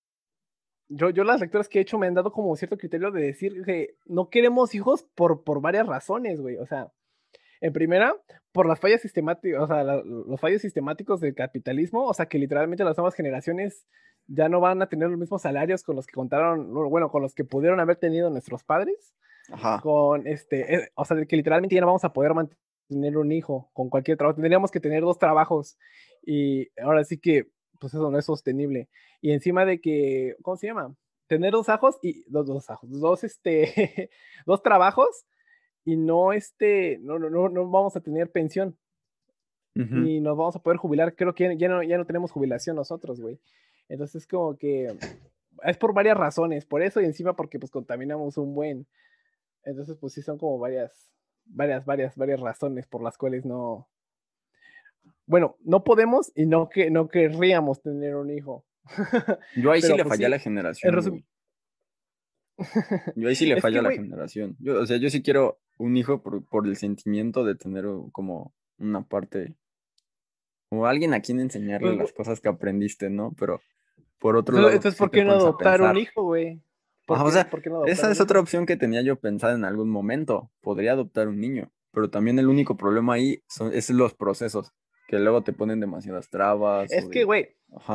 yo, 0.87 1.09
yo 1.09 1.23
las 1.23 1.41
lecturas 1.41 1.67
que 1.67 1.79
he 1.79 1.81
hecho 1.81 1.97
me 1.97 2.07
han 2.07 2.13
dado 2.13 2.31
como 2.31 2.55
cierto 2.55 2.77
criterio 2.77 3.11
de 3.11 3.21
decir 3.21 3.63
que 3.63 3.95
no 4.05 4.29
queremos 4.29 4.75
hijos 4.75 5.03
por, 5.15 5.43
por 5.43 5.61
varias 5.61 5.87
razones, 5.87 6.41
güey. 6.41 6.57
O 6.57 6.65
sea, 6.65 6.91
en 7.61 7.73
primera, 7.73 8.15
por 8.51 8.67
las 8.67 8.79
fallas 8.79 9.01
sistemáticas, 9.01 9.61
o 9.61 9.67
sea, 9.67 9.83
los 9.83 10.39
fallos 10.39 10.61
sistemáticos 10.61 11.19
del 11.19 11.33
capitalismo, 11.33 12.05
o 12.05 12.13
sea, 12.13 12.27
que 12.27 12.37
literalmente 12.37 12.83
las 12.83 12.97
nuevas 12.97 13.15
generaciones 13.15 13.85
ya 14.27 14.49
no 14.49 14.59
van 14.59 14.81
a 14.81 14.89
tener 14.89 15.09
los 15.09 15.19
mismos 15.19 15.41
salarios 15.41 15.83
con 15.83 15.95
los 15.95 16.07
que 16.07 16.13
contaron, 16.13 16.73
bueno, 16.89 17.09
con 17.09 17.21
los 17.21 17.33
que 17.33 17.43
pudieron 17.43 17.79
haber 17.79 17.97
tenido 17.97 18.29
nuestros 18.29 18.63
padres. 18.63 19.13
Ajá. 19.51 19.79
Con 19.81 20.25
este, 20.25 20.75
eh, 20.75 20.89
o 20.95 21.05
sea, 21.05 21.23
que 21.25 21.35
literalmente 21.35 21.75
ya 21.75 21.81
no 21.81 21.87
vamos 21.87 22.03
a 22.03 22.13
poder 22.13 22.33
mantener 22.33 23.17
un 23.17 23.31
hijo 23.31 23.69
con 23.73 23.89
cualquier 23.89 24.17
trabajo. 24.17 24.35
Tendríamos 24.35 24.71
que 24.71 24.79
tener 24.79 25.01
dos 25.01 25.19
trabajos. 25.19 25.77
Y 26.25 26.69
ahora 26.79 27.03
sí 27.03 27.19
que 27.19 27.47
pues 27.85 27.93
eso 27.93 28.09
no 28.09 28.17
es 28.17 28.25
sostenible. 28.25 28.89
Y 29.21 29.31
encima 29.31 29.63
de 29.63 29.79
que, 29.79 30.35
¿cómo 30.41 30.57
se 30.57 30.65
llama? 30.65 30.95
Tener 31.27 31.51
dos 31.51 31.69
ajos 31.69 31.99
y 32.01 32.23
dos, 32.27 32.47
dos 32.47 32.67
ajos, 32.67 32.89
dos, 32.99 33.23
este, 33.23 34.09
dos 34.47 34.63
trabajos 34.63 35.27
y 35.83 35.95
no, 35.95 36.33
este, 36.33 36.97
no, 37.03 37.19
no, 37.19 37.29
no, 37.29 37.47
no 37.47 37.69
vamos 37.69 37.95
a 37.95 38.01
tener 38.01 38.31
pensión. 38.31 38.75
Y 39.75 40.19
nos 40.19 40.35
vamos 40.35 40.55
a 40.55 40.63
poder 40.63 40.77
jubilar. 40.77 41.15
Creo 41.15 41.35
que 41.35 41.55
ya 41.57 41.69
no, 41.69 41.83
ya 41.83 41.99
no 41.99 42.05
tenemos 42.05 42.31
jubilación 42.31 42.75
nosotros, 42.75 43.21
güey. 43.21 43.39
Entonces, 43.87 44.25
como 44.25 44.57
que 44.57 44.97
es 45.63 45.77
por 45.77 45.93
varias 45.93 46.17
razones. 46.17 46.65
Por 46.65 46.81
eso 46.81 47.01
y 47.01 47.05
encima 47.05 47.35
porque 47.35 47.59
pues 47.59 47.71
contaminamos 47.71 48.39
un 48.39 48.55
buen. 48.55 48.87
Entonces, 49.63 49.95
pues 49.99 50.13
sí 50.13 50.23
son 50.23 50.39
como 50.39 50.57
varias, 50.57 51.11
varias, 51.45 51.85
varias, 51.85 52.15
varias 52.15 52.39
razones 52.39 52.87
por 52.87 53.03
las 53.03 53.15
cuales 53.15 53.45
no, 53.45 53.87
bueno, 55.25 55.57
no 55.63 55.83
podemos 55.83 56.31
y 56.35 56.45
no, 56.45 56.69
que, 56.69 56.89
no 56.89 57.07
querríamos 57.07 57.81
tener 57.81 58.15
un 58.15 58.29
hijo. 58.29 58.65
Yo 59.55 59.71
ahí 59.71 59.81
sí 59.81 59.89
le 59.89 60.03
pues, 60.03 60.09
fallé 60.09 60.25
a 60.25 60.29
la 60.29 60.39
generación. 60.39 61.25
Yo 63.15 63.27
ahí 63.27 63.35
sí 63.35 63.45
le 63.47 63.59
falla 63.59 63.79
a 63.79 63.83
la 63.83 63.91
generación. 63.91 64.55
Yo, 64.59 64.81
o 64.81 64.85
sea, 64.85 64.97
yo 64.97 65.09
sí 65.09 65.21
quiero 65.21 65.59
un 65.77 65.97
hijo 65.97 66.21
por, 66.21 66.45
por 66.45 66.67
el 66.67 66.77
sentimiento 66.77 67.43
de 67.43 67.55
tener 67.55 67.85
como 68.11 68.53
una 68.77 69.03
parte, 69.03 69.55
o 70.69 70.85
alguien 70.85 71.13
a 71.13 71.21
quien 71.21 71.39
enseñarle 71.39 71.89
pues, 71.89 71.99
las 71.99 72.13
cosas 72.13 72.41
que 72.41 72.49
aprendiste, 72.49 73.09
¿no? 73.09 73.33
Pero 73.37 73.61
por 74.19 74.35
otro 74.35 74.55
entonces, 74.55 74.63
lado, 74.63 74.75
entonces, 74.75 74.99
¿por 74.99 75.11
qué 75.11 75.23
no 75.23 75.33
adoptar 75.33 75.81
un 75.81 75.97
hijo, 75.97 76.23
güey? 76.23 76.61
¿Por 77.05 77.17
Ajá, 77.17 77.25
o 77.25 77.31
sea, 77.31 77.49
no 77.65 77.85
esa 77.85 78.11
es 78.11 78.19
otra 78.19 78.39
opción 78.39 78.65
que 78.65 78.77
tenía 78.77 79.01
yo 79.01 79.19
pensada 79.19 79.53
en 79.53 79.63
algún 79.63 79.89
momento. 79.89 80.51
Podría 80.61 80.93
adoptar 80.93 81.27
un 81.27 81.39
niño, 81.39 81.71
pero 81.91 82.09
también 82.09 82.39
el 82.39 82.47
único 82.47 82.77
problema 82.77 83.13
ahí 83.13 83.43
son, 83.47 83.73
es 83.73 83.89
los 83.91 84.15
procesos, 84.15 84.73
que 85.07 85.19
luego 85.19 85.43
te 85.43 85.53
ponen 85.53 85.79
demasiadas 85.79 86.29
trabas 86.29 86.91
Es 86.91 87.07
que, 87.09 87.23
güey, 87.23 87.49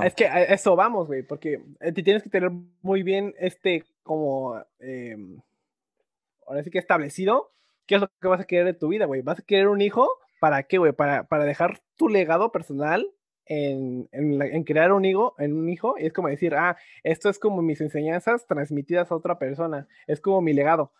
es 0.05 0.15
que 0.15 0.27
a 0.27 0.43
eso 0.45 0.77
vamos, 0.77 1.07
güey, 1.07 1.23
porque 1.23 1.61
eh, 1.81 1.93
te 1.93 2.03
tienes 2.03 2.23
que 2.23 2.31
tener 2.31 2.51
muy 2.83 3.03
bien 3.03 3.35
este, 3.39 3.85
como, 4.03 4.63
eh, 4.79 5.17
ahora 6.47 6.63
sí 6.63 6.71
que 6.71 6.79
establecido, 6.79 7.53
qué 7.87 7.97
es 7.97 8.01
lo 8.01 8.09
que 8.21 8.29
vas 8.29 8.41
a 8.41 8.45
querer 8.45 8.65
de 8.67 8.75
tu 8.75 8.89
vida, 8.89 9.07
güey. 9.07 9.23
¿Vas 9.23 9.41
a 9.41 9.43
querer 9.43 9.69
un 9.69 9.81
hijo? 9.81 10.09
¿Para 10.41 10.63
qué, 10.65 10.79
güey? 10.79 10.93
Para, 10.93 11.25
para 11.25 11.45
dejar 11.45 11.81
tu 11.97 12.09
legado 12.09 12.51
personal 12.53 13.07
en, 13.47 14.09
en, 14.13 14.39
la- 14.39 14.47
en 14.47 14.65
crear 14.65 14.93
un 14.93 15.05
hijo, 15.05 15.35
en 15.39 15.55
un 15.57 15.69
hijo, 15.69 15.97
y 15.99 16.07
es 16.07 16.13
como 16.13 16.29
decir, 16.29 16.55
ah, 16.55 16.77
esto 17.03 17.29
es 17.29 17.39
como 17.39 17.63
mis 17.63 17.81
enseñanzas 17.81 18.47
transmitidas 18.47 19.11
a 19.11 19.17
otra 19.17 19.39
persona, 19.39 19.89
es 20.07 20.21
como 20.21 20.41
mi 20.41 20.53
legado. 20.53 20.93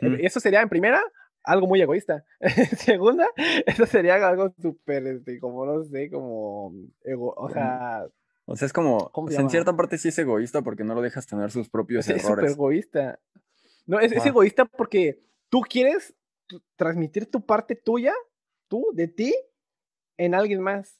Ujú. 0.00 0.16
Eso 0.20 0.40
sería, 0.40 0.62
en 0.62 0.68
primera, 0.70 1.02
algo 1.44 1.66
muy 1.66 1.80
egoísta. 1.80 2.24
Segunda, 2.78 3.26
eso 3.66 3.86
sería 3.86 4.14
algo 4.26 4.52
súper, 4.60 5.06
este, 5.06 5.38
como, 5.38 5.64
no 5.66 5.84
sé, 5.84 6.10
como, 6.10 6.72
ego, 7.02 7.34
o 7.36 7.48
sea, 7.50 8.06
O 8.46 8.56
sea, 8.56 8.66
es 8.66 8.72
como, 8.72 9.10
¿cómo 9.10 9.26
o 9.26 9.30
se 9.30 9.36
sea, 9.36 9.44
en 9.44 9.50
cierta 9.50 9.76
parte 9.76 9.98
sí 9.98 10.08
es 10.08 10.18
egoísta 10.18 10.62
porque 10.62 10.84
no 10.84 10.94
lo 10.94 11.02
dejas 11.02 11.26
tener 11.26 11.50
sus 11.50 11.68
propios 11.70 12.08
Es 12.08 12.16
es 12.16 12.22
súper 12.22 12.32
errores. 12.38 12.52
egoísta. 12.54 13.20
No, 13.86 14.00
es, 14.00 14.12
es 14.12 14.24
egoísta 14.26 14.64
porque 14.64 15.20
tú 15.50 15.60
quieres 15.60 16.14
transmitir 16.76 17.30
tu 17.30 17.44
parte 17.44 17.76
tuya, 17.76 18.14
tú, 18.68 18.86
de 18.94 19.08
ti, 19.08 19.34
en 20.16 20.34
alguien 20.34 20.60
más. 20.62 20.98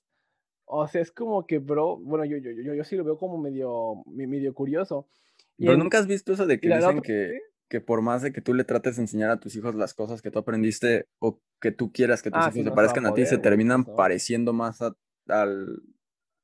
O 0.66 0.86
sea, 0.88 1.00
es 1.02 1.10
como 1.12 1.46
que, 1.46 1.58
bro, 1.58 1.96
bueno, 1.98 2.24
yo, 2.24 2.36
yo, 2.38 2.50
yo, 2.50 2.74
yo 2.74 2.84
sí 2.84 2.96
lo 2.96 3.04
veo 3.04 3.18
como 3.18 3.38
medio, 3.38 4.02
me- 4.06 4.26
medio 4.26 4.52
curioso. 4.54 5.08
Y, 5.56 5.64
Pero 5.66 5.74
en, 5.74 5.78
nunca 5.80 5.98
has 5.98 6.06
visto 6.06 6.32
eso 6.32 6.46
de 6.46 6.58
que 6.58 6.68
dicen 6.68 6.84
otra 6.84 7.00
que, 7.02 7.38
que 7.68 7.80
por 7.80 8.02
más 8.02 8.22
de 8.22 8.32
que 8.32 8.40
tú 8.40 8.54
le 8.54 8.64
trates 8.64 8.96
de 8.96 9.02
enseñar 9.02 9.30
a 9.30 9.40
tus 9.40 9.56
hijos 9.56 9.74
las 9.74 9.94
cosas 9.94 10.22
que 10.22 10.30
tú 10.30 10.38
aprendiste 10.38 11.06
o 11.18 11.40
que 11.60 11.72
tú 11.72 11.92
quieras 11.92 12.22
que 12.22 12.30
tus 12.30 12.38
ah, 12.38 12.42
hijos 12.42 12.54
sí, 12.54 12.62
se 12.64 12.70
a 12.70 12.74
parezcan 12.74 13.06
a 13.06 13.14
ti, 13.14 13.26
se 13.26 13.38
terminan 13.38 13.84
no, 13.86 13.96
pareciendo 13.96 14.52
más 14.52 14.82
a- 14.82 14.94
al, 15.28 15.82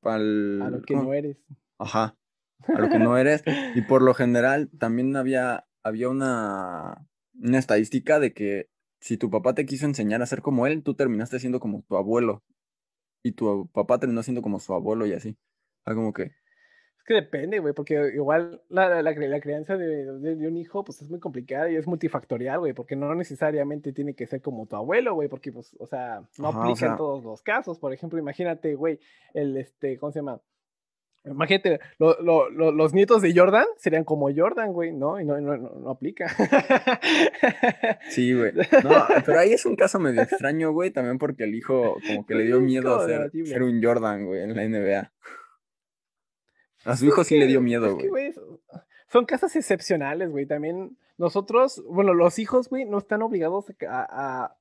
a 0.02 0.18
lo 0.70 0.76
al, 0.76 0.82
que 0.86 0.94
¿cómo? 0.94 1.04
no 1.04 1.14
eres. 1.14 1.36
Ajá, 1.78 2.16
a 2.66 2.80
lo 2.80 2.88
que 2.88 2.98
no 2.98 3.16
eres. 3.18 3.42
Y 3.74 3.82
por 3.82 4.02
lo 4.02 4.14
general 4.14 4.70
también 4.78 5.16
había, 5.16 5.66
había 5.82 6.08
una, 6.08 7.06
una 7.34 7.58
estadística 7.58 8.18
de 8.18 8.32
que 8.32 8.68
si 9.00 9.16
tu 9.16 9.30
papá 9.30 9.54
te 9.54 9.66
quiso 9.66 9.86
enseñar 9.86 10.22
a 10.22 10.26
ser 10.26 10.42
como 10.42 10.66
él, 10.66 10.82
tú 10.82 10.94
terminaste 10.94 11.38
siendo 11.38 11.60
como 11.60 11.82
tu 11.88 11.96
abuelo 11.96 12.42
y 13.22 13.32
tu 13.32 13.68
papá 13.72 13.98
terminó 13.98 14.22
siendo 14.22 14.42
como 14.42 14.60
su 14.60 14.74
abuelo 14.74 15.06
y 15.06 15.12
así. 15.12 15.30
O 15.30 15.84
sea, 15.86 15.94
como 15.94 16.12
que, 16.12 16.32
Es 17.00 17.04
que 17.06 17.14
depende, 17.14 17.58
güey, 17.58 17.72
porque 17.74 18.12
igual 18.14 18.60
la, 18.68 18.88
la, 18.88 19.02
la 19.02 19.12
cri- 19.14 19.26
la 19.28 19.40
crianza 19.40 19.76
de, 19.76 20.04
de- 20.18 20.36
de 20.36 20.46
un 20.48 20.56
hijo, 20.56 20.84
pues 20.84 21.00
es 21.02 21.10
muy 21.10 21.18
complicada 21.18 21.70
y 21.70 21.76
es 21.76 21.86
multifactorial, 21.86 22.60
güey, 22.60 22.72
porque 22.74 22.94
no 22.94 23.14
necesariamente 23.14 23.92
tiene 23.92 24.14
que 24.14 24.26
ser 24.26 24.40
como 24.42 24.66
tu 24.66 24.76
abuelo, 24.76 25.14
güey, 25.14 25.28
porque, 25.28 25.50
pues, 25.50 25.74
o 25.80 25.86
sea, 25.86 26.22
no 26.38 26.48
ajá, 26.48 26.58
o 26.58 26.62
aplica 26.62 26.86
en 26.86 26.90
sea, 26.92 26.96
todos 26.96 27.24
los 27.24 27.42
casos. 27.42 27.78
Por 27.78 27.92
ejemplo, 27.92 28.18
imagínate, 28.18 28.74
güey, 28.74 29.00
el, 29.34 29.56
este, 29.56 29.98
¿cómo 29.98 30.12
se 30.12 30.18
llama? 30.20 30.40
Imagínate, 31.24 31.80
lo- 31.98 32.18
lo- 32.22 32.48
lo- 32.48 32.72
los 32.72 32.94
nietos 32.94 33.20
de 33.20 33.34
Jordan 33.34 33.66
serían 33.76 34.04
como 34.04 34.28
Jordan, 34.34 34.72
güey, 34.72 34.92
¿no? 34.92 35.20
Y 35.20 35.24
no, 35.24 35.38
no, 35.40 35.56
no, 35.56 35.68
no 35.70 35.90
aplica. 35.90 36.26
sí, 38.10 38.32
güey. 38.34 38.52
No, 38.84 38.90
pero 39.24 39.38
ahí 39.38 39.52
es 39.52 39.66
un 39.66 39.76
caso 39.76 39.98
medio 39.98 40.22
extraño, 40.22 40.72
güey, 40.72 40.90
también 40.90 41.18
porque 41.18 41.44
el 41.44 41.54
hijo 41.54 41.96
como 42.06 42.26
que 42.26 42.34
le 42.34 42.44
dio 42.44 42.60
miedo 42.60 42.96
como 42.96 43.06
ser, 43.06 43.30
ser 43.46 43.62
un 43.62 43.82
Jordan, 43.82 44.26
güey, 44.26 44.42
en 44.42 44.54
la 44.56 44.62
NBA. 44.66 45.12
A 46.84 46.96
su 46.96 47.06
hijo 47.06 47.24
sí 47.24 47.38
le 47.38 47.46
dio 47.46 47.60
miedo, 47.60 47.94
güey. 47.96 48.32
son 49.08 49.26
casos 49.26 49.54
excepcionales, 49.56 50.30
güey. 50.30 50.46
También 50.46 50.96
nosotros, 51.18 51.82
bueno, 51.88 52.14
los 52.14 52.38
hijos, 52.38 52.68
güey, 52.68 52.84
no 52.84 52.98
están 52.98 53.22
obligados 53.22 53.66
a, 53.88 54.06
a, 54.10 54.56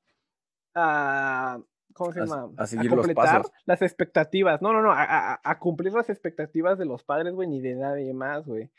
a- 0.75 1.61
¿cómo 1.93 2.11
se 2.13 2.19
A, 2.21 2.25
llama? 2.25 2.51
a 2.57 2.63
A 2.63 2.67
seguir 2.67 2.91
los 2.91 3.05
completar 3.07 3.41
pasos. 3.43 3.51
las 3.65 3.81
expectativas. 3.81 4.61
No, 4.61 4.73
no, 4.73 4.81
no, 4.81 4.91
a, 4.91 5.03
a- 5.33 5.41
a 5.43 5.59
cumplir 5.59 5.93
las 5.93 6.09
expectativas 6.09 6.77
de 6.77 6.85
los 6.85 7.03
padres, 7.03 7.33
güey, 7.33 7.47
ni 7.47 7.61
de 7.61 7.75
nadie 7.75 8.13
más, 8.13 8.45
güey. 8.45 8.69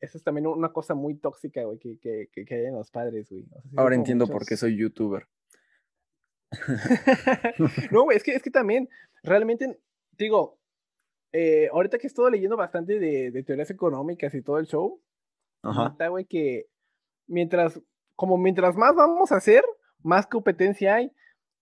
Eso 0.00 0.18
es 0.18 0.24
también 0.24 0.46
una 0.46 0.72
cosa 0.72 0.94
muy 0.94 1.14
tóxica, 1.14 1.62
güey, 1.64 1.78
que, 1.78 1.98
que, 1.98 2.28
que, 2.44 2.54
hay 2.54 2.66
en 2.66 2.74
los 2.74 2.90
padres, 2.90 3.30
güey. 3.30 3.44
O 3.50 3.62
sea, 3.62 3.70
Ahora 3.80 3.94
entiendo 3.94 4.26
por 4.26 4.44
qué 4.44 4.56
soy 4.56 4.76
youtuber. 4.76 5.26
No, 7.90 8.02
güey, 8.04 8.16
es 8.16 8.22
que, 8.22 8.32
es 8.32 8.42
que 8.42 8.50
también, 8.50 8.88
realmente, 9.22 9.78
digo, 10.18 10.58
eh, 11.32 11.68
ahorita 11.72 11.98
que 11.98 12.06
he 12.06 12.08
estado 12.08 12.30
leyendo 12.30 12.56
bastante 12.56 12.98
de, 12.98 13.30
de 13.30 13.42
teorías 13.42 13.70
económicas 13.70 14.34
y 14.34 14.42
todo 14.42 14.58
el 14.58 14.66
show, 14.66 15.00
neta, 15.62 16.08
güey, 16.08 16.24
que 16.24 16.66
mientras, 17.26 17.80
como 18.14 18.38
mientras 18.38 18.76
más 18.76 18.94
vamos 18.94 19.32
a 19.32 19.36
hacer, 19.36 19.64
más 20.02 20.26
competencia 20.26 20.94
hay. 20.96 21.12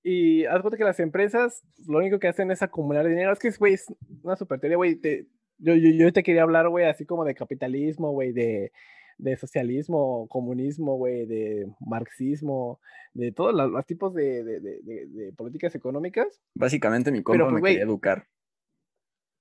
Y 0.03 0.45
haz 0.45 0.61
cuenta 0.61 0.77
que 0.77 0.85
las 0.85 1.01
empresas 1.01 1.63
lo 1.87 1.99
único 1.99 2.19
que 2.19 2.29
hacen 2.29 2.51
es 2.51 2.63
acumular 2.63 3.09
dinero. 3.09 3.33
Es 3.33 3.39
que, 3.39 3.51
güey, 3.59 3.73
es 3.75 3.87
una 4.23 4.37
super 4.37 4.61
teoría, 4.61 4.77
güey. 4.77 4.97
te- 4.97 5.27
yo, 5.57 5.75
yo, 5.75 5.89
yo 5.91 6.13
te 6.13 6.23
quería 6.23 6.43
hablar, 6.43 6.69
güey, 6.69 6.85
así 6.85 7.07
como 7.07 7.25
de 7.25 7.35
capitalismo, 7.35 8.11
güey, 8.11 8.33
de, 8.33 8.71
de 9.19 9.37
socialismo, 9.37 10.27
comunismo, 10.29 10.97
güey, 10.97 11.25
de 11.27 11.67
marxismo, 11.81 12.81
de 13.15 13.33
todos 13.33 13.55
los, 13.55 13.71
los 13.71 13.87
tipos 13.87 14.13
de, 14.13 14.45
de, 14.45 15.33
políticas 15.37 15.75
económicas. 15.75 16.41
Básicamente 16.55 17.11
mi 17.11 17.23
Pero, 17.23 17.45
compa 17.47 17.51
pues, 17.53 17.63
me 17.63 17.69
quería 17.71 17.85
güey, 17.85 17.91
educar. 17.95 18.27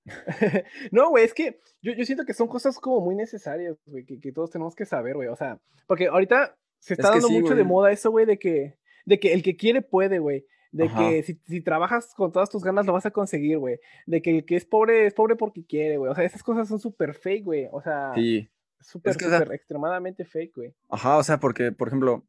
No, 0.92 1.10
güey, 1.10 1.26
es 1.26 1.34
que 1.34 1.60
yo, 1.82 1.94
yo 1.94 2.06
siento 2.06 2.26
que 2.26 2.34
son 2.34 2.48
cosas 2.48 2.78
como 2.80 3.02
muy 3.02 3.16
necesarias, 3.16 3.78
güey, 3.86 4.06
que, 4.06 4.20
que 4.20 4.32
todos 4.32 4.50
tenemos 4.52 4.76
que 4.76 4.86
saber, 4.86 5.16
güey. 5.16 5.28
O 5.30 5.36
sea, 5.36 5.60
porque 5.88 6.08
ahorita 6.08 6.56
se 6.80 6.94
está 6.96 7.08
Es 7.10 7.14
dando 7.16 7.28
sí, 7.30 7.34
mucho 7.34 7.56
de 7.56 7.62
güey. 7.64 7.66
moda 7.74 7.92
eso, 7.92 8.12
güey, 8.12 8.26
de 8.26 8.38
que, 8.38 8.78
de 9.06 9.20
que 9.20 9.34
el 9.34 9.44
que 9.44 9.56
quiere 9.56 9.82
puede, 9.82 10.20
güey. 10.20 10.46
De 10.72 10.86
Ajá. 10.86 10.98
que 11.10 11.24
si, 11.24 11.36
si 11.46 11.62
trabajas 11.62 12.14
con 12.16 12.32
todas 12.32 12.50
tus 12.50 12.64
ganas 12.64 12.86
lo 12.88 12.94
vas 12.94 13.06
a 13.06 13.12
conseguir, 13.12 13.60
güey. 13.60 13.80
De 14.08 14.22
que 14.22 14.32
el 14.38 14.46
que 14.46 14.56
es 14.56 14.66
pobre 14.66 15.06
es 15.06 15.14
pobre 15.14 15.36
porque 15.36 15.64
quiere, 15.66 15.98
güey. 15.98 16.12
O 16.12 16.16
sea, 16.16 16.24
esas 16.24 16.42
cosas 16.44 16.68
son 16.68 16.80
súper 16.80 17.14
fake, 17.14 17.44
güey. 17.46 17.68
O 17.72 17.80
sea, 17.82 18.12
Sí. 18.16 18.50
súper, 18.80 19.12
Es 19.12 19.18
que, 19.18 19.26
o 19.26 19.30
sea, 19.30 19.40
súper 19.40 19.54
extremadamente 19.56 20.26
fake, 20.26 20.56
güey. 20.56 20.74
ajá, 20.90 21.18
o 21.18 21.24
sea, 21.24 21.40
porque, 21.40 21.72
por 21.72 21.90
ejemplo, 21.90 22.26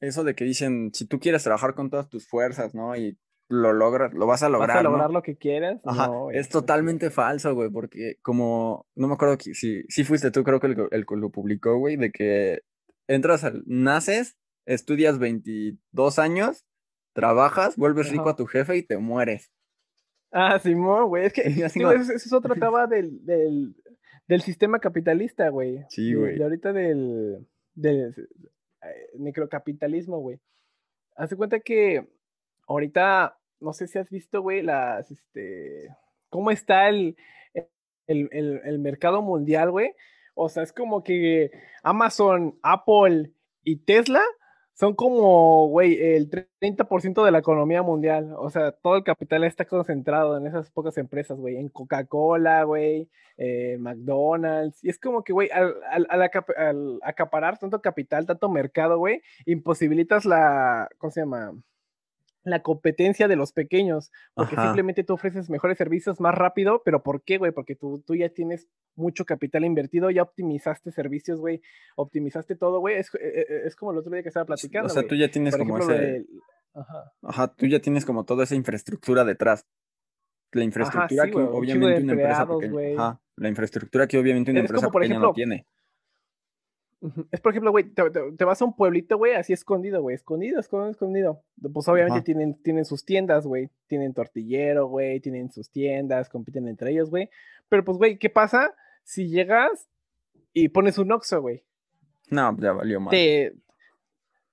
eso 0.00 0.22
de 0.22 0.34
que 0.34 0.44
dicen, 0.44 0.90
si 0.92 1.06
tú 1.06 1.18
quieres 1.18 1.42
trabajar 1.42 1.74
con 1.74 1.88
todas 1.88 2.08
tus 2.10 2.28
fuerzas, 2.28 2.74
¿no? 2.74 2.94
Y 2.94 3.16
lo 3.48 3.72
logras, 3.72 4.12
lo 4.12 4.26
vas 4.26 4.42
a 4.42 4.46
Vas 4.48 4.54
a 4.54 4.58
lograr, 4.58 4.84
lograr 4.84 5.06
¿no? 5.08 5.14
lo 5.14 5.22
que 5.22 5.36
quieras. 5.36 5.80
Ajá, 5.84 6.06
No, 6.08 6.24
güey, 6.24 6.36
es 6.36 6.46
eso 6.48 6.58
no 6.58 6.60
es 6.60 6.66
totalmente 6.66 7.10
falso, 7.10 7.54
güey, 7.54 7.70
porque 7.70 8.16
como, 8.22 8.86
no 8.94 9.08
me 9.08 9.14
acuerdo 9.14 9.38
que- 9.38 9.54
si, 9.54 9.82
si 9.88 10.04
fuiste 10.04 10.30
tú, 10.30 10.44
creo 10.44 10.60
que 10.60 10.66
el, 10.68 10.88
el 10.90 11.06
lo 11.16 11.30
publicó, 11.30 11.78
güey, 11.78 11.96
de 11.96 12.10
que 12.12 12.60
entras 13.06 13.44
al, 13.44 13.62
naces, 13.66 14.36
estudias 14.66 15.18
22 15.18 16.18
años, 16.18 16.66
trabajas, 17.14 17.76
vuelves 17.76 18.10
rico 18.10 18.28
a 18.28 18.36
tu 18.36 18.46
jefe 18.46 18.76
y 18.76 18.82
te 18.82 18.98
mueres. 18.98 19.50
Ah, 20.30 20.58
Simón, 20.58 21.08
güey. 21.08 21.24
Es 21.26 21.32
que, 21.32 21.42
Y 21.48 21.52
digo, 21.54 21.92
no. 21.92 21.92
eso, 21.92 22.12
eso 22.12 22.40
traba 22.42 22.86
del, 22.86 23.24
del, 23.24 23.74
del 24.26 24.42
sistema 24.42 24.78
capitalista, 24.78 25.48
güey. 25.48 25.84
Sí, 25.88 26.12
güey. 26.12 26.36
de 26.36 26.44
ahorita 26.44 26.72
del, 26.74 27.48
del 27.74 28.14
eh, 28.82 29.08
necrocapitalismo, 29.18 30.18
güey. 30.20 30.38
Haz 31.16 31.30
de 31.30 31.36
cuenta 31.36 31.60
que 31.60 32.06
ahorita, 32.68 33.38
no 33.60 33.72
sé 33.72 33.88
si 33.88 33.98
has 33.98 34.10
visto, 34.10 34.42
güey, 34.42 34.62
las, 34.62 35.10
este, 35.10 35.88
cómo 36.30 36.50
está 36.50 36.88
el, 36.88 37.16
el, 38.06 38.28
el, 38.32 38.60
el 38.64 38.78
mercado 38.78 39.22
mundial, 39.22 39.70
güey. 39.70 39.92
O 40.34 40.48
sea, 40.48 40.62
es 40.62 40.72
como 40.72 41.02
que 41.02 41.50
Amazon, 41.82 42.58
Apple 42.62 43.32
y 43.64 43.76
Tesla 43.78 44.22
son 44.74 44.94
como, 44.94 45.66
güey, 45.68 46.00
el 46.00 46.30
30% 46.30 47.24
de 47.24 47.32
la 47.32 47.38
economía 47.40 47.82
mundial. 47.82 48.32
O 48.38 48.48
sea, 48.48 48.70
todo 48.70 48.96
el 48.96 49.02
capital 49.02 49.42
está 49.42 49.64
concentrado 49.64 50.36
en 50.36 50.46
esas 50.46 50.70
pocas 50.70 50.96
empresas, 50.98 51.36
güey. 51.36 51.56
En 51.56 51.68
Coca-Cola, 51.68 52.62
güey, 52.62 53.10
eh, 53.38 53.76
McDonald's. 53.80 54.84
Y 54.84 54.90
es 54.90 55.00
como 55.00 55.24
que, 55.24 55.32
güey, 55.32 55.50
al, 55.50 55.74
al, 55.90 56.06
al 56.10 56.22
al 56.56 57.00
acaparar 57.02 57.58
tanto 57.58 57.82
capital, 57.82 58.26
tanto 58.26 58.48
mercado, 58.48 58.98
güey, 58.98 59.20
imposibilitas 59.46 60.24
la, 60.24 60.88
¿cómo 60.98 61.10
se 61.10 61.20
llama? 61.22 61.54
La 62.44 62.62
competencia 62.62 63.28
de 63.28 63.36
los 63.36 63.52
pequeños, 63.52 64.10
porque 64.34 64.54
Ajá. 64.54 64.66
simplemente 64.66 65.04
tú 65.04 65.14
ofreces 65.14 65.50
mejores 65.50 65.76
servicios 65.76 66.20
más 66.20 66.34
rápido, 66.34 66.82
pero 66.84 67.02
¿por 67.02 67.22
qué, 67.22 67.36
güey? 67.36 67.52
Porque 67.52 67.74
tú, 67.74 68.02
tú 68.06 68.14
ya 68.14 68.28
tienes 68.28 68.68
mucho 68.94 69.24
capital 69.24 69.64
invertido, 69.64 70.10
ya 70.10 70.22
optimizaste 70.22 70.90
servicios, 70.92 71.40
güey, 71.40 71.60
optimizaste 71.96 72.56
todo, 72.56 72.80
güey. 72.80 72.96
Es, 72.96 73.14
eh, 73.16 73.18
eh, 73.48 73.60
es 73.66 73.76
como 73.76 73.92
el 73.92 73.98
otro 73.98 74.12
día 74.12 74.22
que 74.22 74.28
estaba 74.28 74.44
O 74.44 74.46
platicando, 74.46 74.88
sea, 74.88 75.02
güey. 75.02 75.08
tú 75.08 75.14
ya 75.16 75.30
tienes 75.30 75.54
Por 75.54 75.60
como 75.60 75.78
ejemplo, 75.78 75.94
lo 75.96 76.00
ese, 76.02 76.12
de... 76.12 76.26
Ajá. 76.74 77.12
ajá, 77.22 77.54
tú 77.54 77.66
ya 77.66 77.80
tienes 77.80 78.04
como 78.04 78.24
toda 78.24 78.44
esa 78.44 78.54
infraestructura 78.54 79.24
detrás. 79.24 79.66
La 80.52 80.60
Ajá, 80.60 80.64
infraestructura 80.64 81.24
sí, 81.24 81.30
que 81.30 81.36
obviamente 81.38 82.02
una 82.02 82.12
empresa 82.12 82.46
pequeña, 82.48 83.02
ajá, 83.02 83.20
la 83.36 83.48
infraestructura 83.48 84.06
que 84.06 84.18
obviamente 84.18 84.50
una 84.50 84.60
Es 84.60 84.64
empresa 84.64 84.86
como, 84.86 84.92
por 84.92 85.02
pequeña 85.02 85.20
no 85.20 85.32
tiene. 85.32 85.66
Es 87.30 87.40
por 87.40 87.52
ejemplo, 87.52 87.70
güey, 87.70 87.84
te, 87.84 88.44
vas 88.44 88.60
a 88.60 88.64
un 88.64 88.74
pueblito, 88.74 89.16
güey, 89.18 89.34
así 89.34 89.52
escondido, 89.52 90.02
güey, 90.02 90.16
escondido, 90.16 90.58
escondido, 90.58 90.90
escondido. 90.90 91.42
Pues 91.72 91.86
obviamente 91.88 92.22
tienen, 92.22 92.60
tienen 92.62 92.84
sus 92.84 93.04
tiendas, 93.04 93.46
güey, 93.46 93.70
tienen 93.86 94.14
tortillero, 94.14 94.86
güey, 94.86 95.20
tienen 95.20 95.50
sus 95.50 95.70
tiendas, 95.70 96.28
compiten 96.28 96.66
entre 96.66 96.90
ellos, 96.90 97.10
güey. 97.10 97.30
Pero 97.68 97.84
pues, 97.84 97.98
güey, 97.98 98.18
¿qué 98.18 98.30
pasa 98.30 98.74
si 99.04 99.28
llegas 99.28 99.88
y 100.52 100.70
pones 100.70 100.98
un 100.98 101.12
Oxxo, 101.12 101.40
güey? 101.40 101.64
No, 102.30 102.56
ya 102.58 102.72
valió 102.72 103.00
mal. 103.00 103.10
Te, 103.10 103.54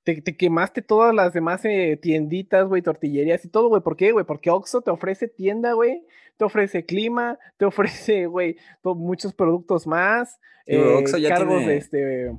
te, 0.05 0.37
quemaste 0.37 0.83
todas 0.83 1.13
las 1.13 1.33
demás 1.33 1.65
eh, 1.65 1.97
tienditas, 1.99 2.67
güey, 2.67 2.83
tortillerías 2.83 3.43
y 3.43 3.49
todo, 3.49 3.69
güey. 3.69 3.81
¿Por 3.81 3.97
qué, 3.97 4.11
güey? 4.11 4.23
Porque 4.23 4.51
Oxxo 4.51 4.81
te 4.81 4.91
ofrece 4.91 5.27
tienda, 5.27 5.73
güey. 5.73 6.05
Te 6.37 6.45
ofrece 6.45 6.85
clima, 6.85 7.39
te 7.57 7.65
ofrece, 7.65 8.27
güey, 8.27 8.57
muchos 8.83 9.33
productos 9.33 9.87
más. 9.87 10.39
Sí, 10.65 10.75
eh, 10.75 10.95
Oxxo 10.95 11.17
ya 11.17 11.29
cargos 11.29 11.57
tiene... 11.57 11.71
de 11.71 11.77
este. 11.77 12.37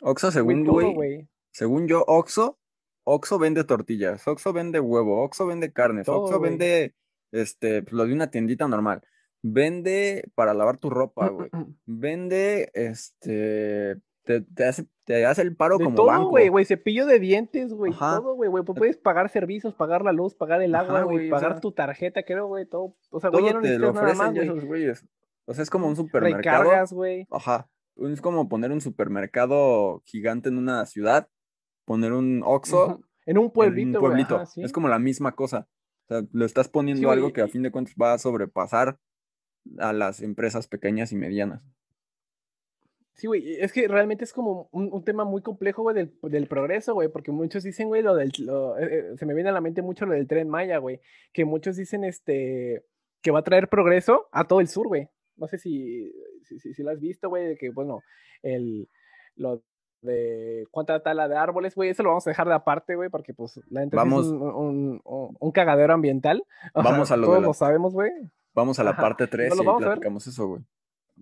Oxxo, 0.00 0.30
según, 0.30 0.64
güey. 0.64 1.28
Según 1.50 1.86
yo, 1.86 2.04
Oxxo, 2.06 2.58
Oxxo 3.04 3.38
vende 3.38 3.64
tortillas, 3.64 4.26
Oxxo 4.26 4.52
vende 4.52 4.80
huevo, 4.80 5.22
Oxxo 5.22 5.46
vende 5.46 5.72
carnes, 5.72 6.08
Oxxo 6.08 6.40
vende, 6.40 6.94
este, 7.30 7.82
pues, 7.82 7.92
lo 7.92 8.06
de 8.06 8.12
una 8.14 8.30
tiendita 8.30 8.66
normal. 8.68 9.02
Vende 9.42 10.24
para 10.34 10.54
lavar 10.54 10.78
tu 10.78 10.90
ropa, 10.90 11.28
güey. 11.28 11.50
Vende, 11.84 12.70
este, 12.74 13.96
te, 14.26 14.64
hace, 14.64 14.86
te 15.04 15.24
hace 15.24 15.42
el 15.42 15.56
paro 15.56 15.78
como 15.78 15.94
todo, 15.94 16.06
banco. 16.06 16.30
güey, 16.30 16.48
güey, 16.48 16.64
cepillo 16.64 17.06
de 17.06 17.20
dientes, 17.20 17.72
güey, 17.72 17.92
todo, 17.92 18.34
güey, 18.34 18.50
güey, 18.50 18.64
pues 18.64 18.78
puedes 18.78 18.96
pagar 18.96 19.28
servicios, 19.28 19.74
pagar 19.74 20.02
la 20.02 20.12
luz, 20.12 20.34
pagar 20.34 20.60
el 20.62 20.74
agua, 20.74 21.02
güey, 21.02 21.30
pagar 21.30 21.60
tu 21.60 21.72
tarjeta, 21.72 22.24
creo, 22.24 22.46
güey, 22.48 22.66
todo, 22.66 22.96
o 23.10 23.20
sea, 23.20 23.30
güey, 23.30 23.46
ya 23.46 23.52
no 23.54 23.60
te 23.60 23.78
lo 23.78 23.90
ofrecen 23.90 24.18
nada 24.18 24.32
más, 24.32 24.42
esos 24.42 24.64
güeyes. 24.64 25.06
O 25.46 25.54
sea, 25.54 25.62
es 25.62 25.70
como 25.70 25.86
un 25.86 25.94
supermercado. 25.94 26.64
Recargas, 26.64 26.92
güey. 26.92 27.26
Ajá. 27.30 27.70
Es 27.96 28.20
como 28.20 28.48
poner 28.48 28.72
un 28.72 28.80
supermercado 28.80 30.02
gigante 30.04 30.48
en 30.48 30.58
una 30.58 30.84
ciudad, 30.86 31.28
poner 31.84 32.12
un 32.12 32.42
Oxxo 32.44 33.00
en 33.26 33.38
un 33.38 33.50
pueblito, 33.52 33.88
en 33.88 33.96
un 33.96 34.00
pueblito. 34.00 34.42
Es 34.56 34.72
como 34.72 34.88
la 34.88 34.98
misma 34.98 35.32
cosa. 35.32 35.68
O 36.04 36.08
sea, 36.08 36.22
lo 36.32 36.44
estás 36.44 36.68
poniendo 36.68 37.10
algo 37.10 37.32
que 37.32 37.42
a 37.42 37.48
fin 37.48 37.62
de 37.62 37.70
cuentas 37.70 37.94
va 38.00 38.12
a 38.12 38.18
sobrepasar 38.18 38.98
a 39.78 39.92
las 39.92 40.20
empresas 40.20 40.68
pequeñas 40.68 41.12
y 41.12 41.16
medianas. 41.16 41.62
Sí, 43.16 43.28
güey, 43.28 43.56
es 43.58 43.72
que 43.72 43.88
realmente 43.88 44.24
es 44.24 44.32
como 44.34 44.68
un, 44.72 45.02
tema 45.02 45.24
muy 45.24 45.40
complejo, 45.40 45.80
güey, 45.80 46.10
del, 46.22 46.46
progreso, 46.48 46.92
güey, 46.92 47.08
porque 47.08 47.32
muchos 47.32 47.62
dicen, 47.62 47.88
güey, 47.88 48.02
lo 48.02 48.14
del, 48.14 48.28
eh, 48.28 48.88
eh, 48.90 49.16
se 49.16 49.24
me 49.24 49.32
viene 49.32 49.48
a 49.48 49.52
la 49.52 49.62
mente 49.62 49.80
mucho 49.80 50.04
lo 50.04 50.12
del 50.12 50.26
tren 50.26 50.50
Maya, 50.50 50.76
güey, 50.76 51.00
que 51.32 51.46
muchos 51.46 51.76
dicen, 51.76 52.04
este, 52.04 52.84
que 53.22 53.30
va 53.30 53.38
a 53.38 53.44
traer 53.44 53.68
progreso 53.68 54.28
a 54.32 54.44
todo 54.44 54.60
el 54.60 54.68
sur, 54.68 54.88
güey. 54.88 55.08
No 55.36 55.46
sé 55.46 55.56
si, 55.56 56.12
si, 56.44 56.58
si, 56.58 56.82
lo 56.82 56.90
has 56.90 57.00
visto, 57.00 57.30
güey, 57.30 57.46
de 57.46 57.56
que, 57.56 57.70
bueno, 57.70 58.02
el, 58.42 58.86
lo 59.34 59.62
de 60.02 60.66
cuánta 60.70 61.02
tala 61.02 61.26
de 61.26 61.36
árboles, 61.36 61.74
güey, 61.74 61.88
eso 61.88 62.02
lo 62.02 62.10
vamos 62.10 62.26
a 62.26 62.30
dejar 62.30 62.48
de 62.48 62.54
aparte, 62.54 62.96
güey, 62.96 63.08
porque, 63.08 63.32
pues, 63.32 63.58
la 63.70 63.80
gente 63.80 63.96
es 63.96 64.02
un, 64.02 65.00
un, 65.02 65.52
cagadero 65.52 65.94
ambiental. 65.94 66.44
Vamos 66.74 67.10
a 67.10 67.16
lo 67.16 67.28
Todos 67.28 67.42
lo 67.42 67.54
sabemos, 67.54 67.94
güey. 67.94 68.10
Vamos 68.52 68.78
a 68.78 68.84
la 68.84 68.94
parte 68.94 69.26
3 69.26 69.54
y 69.58 69.64
platicamos 69.64 70.26
eso, 70.26 70.48
güey. 70.48 70.62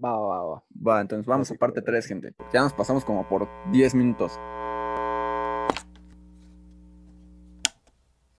Va, 0.02 0.16
va, 0.18 0.44
va. 0.44 0.62
Va, 0.87 1.00
entonces 1.00 1.26
vamos 1.26 1.50
a 1.50 1.54
parte 1.54 1.80
3, 1.80 2.07
gente. 2.07 2.35
Ya 2.52 2.62
nos 2.62 2.72
pasamos 2.72 3.04
como 3.04 3.28
por 3.28 3.48
10 3.70 3.94
minutos. 3.94 4.38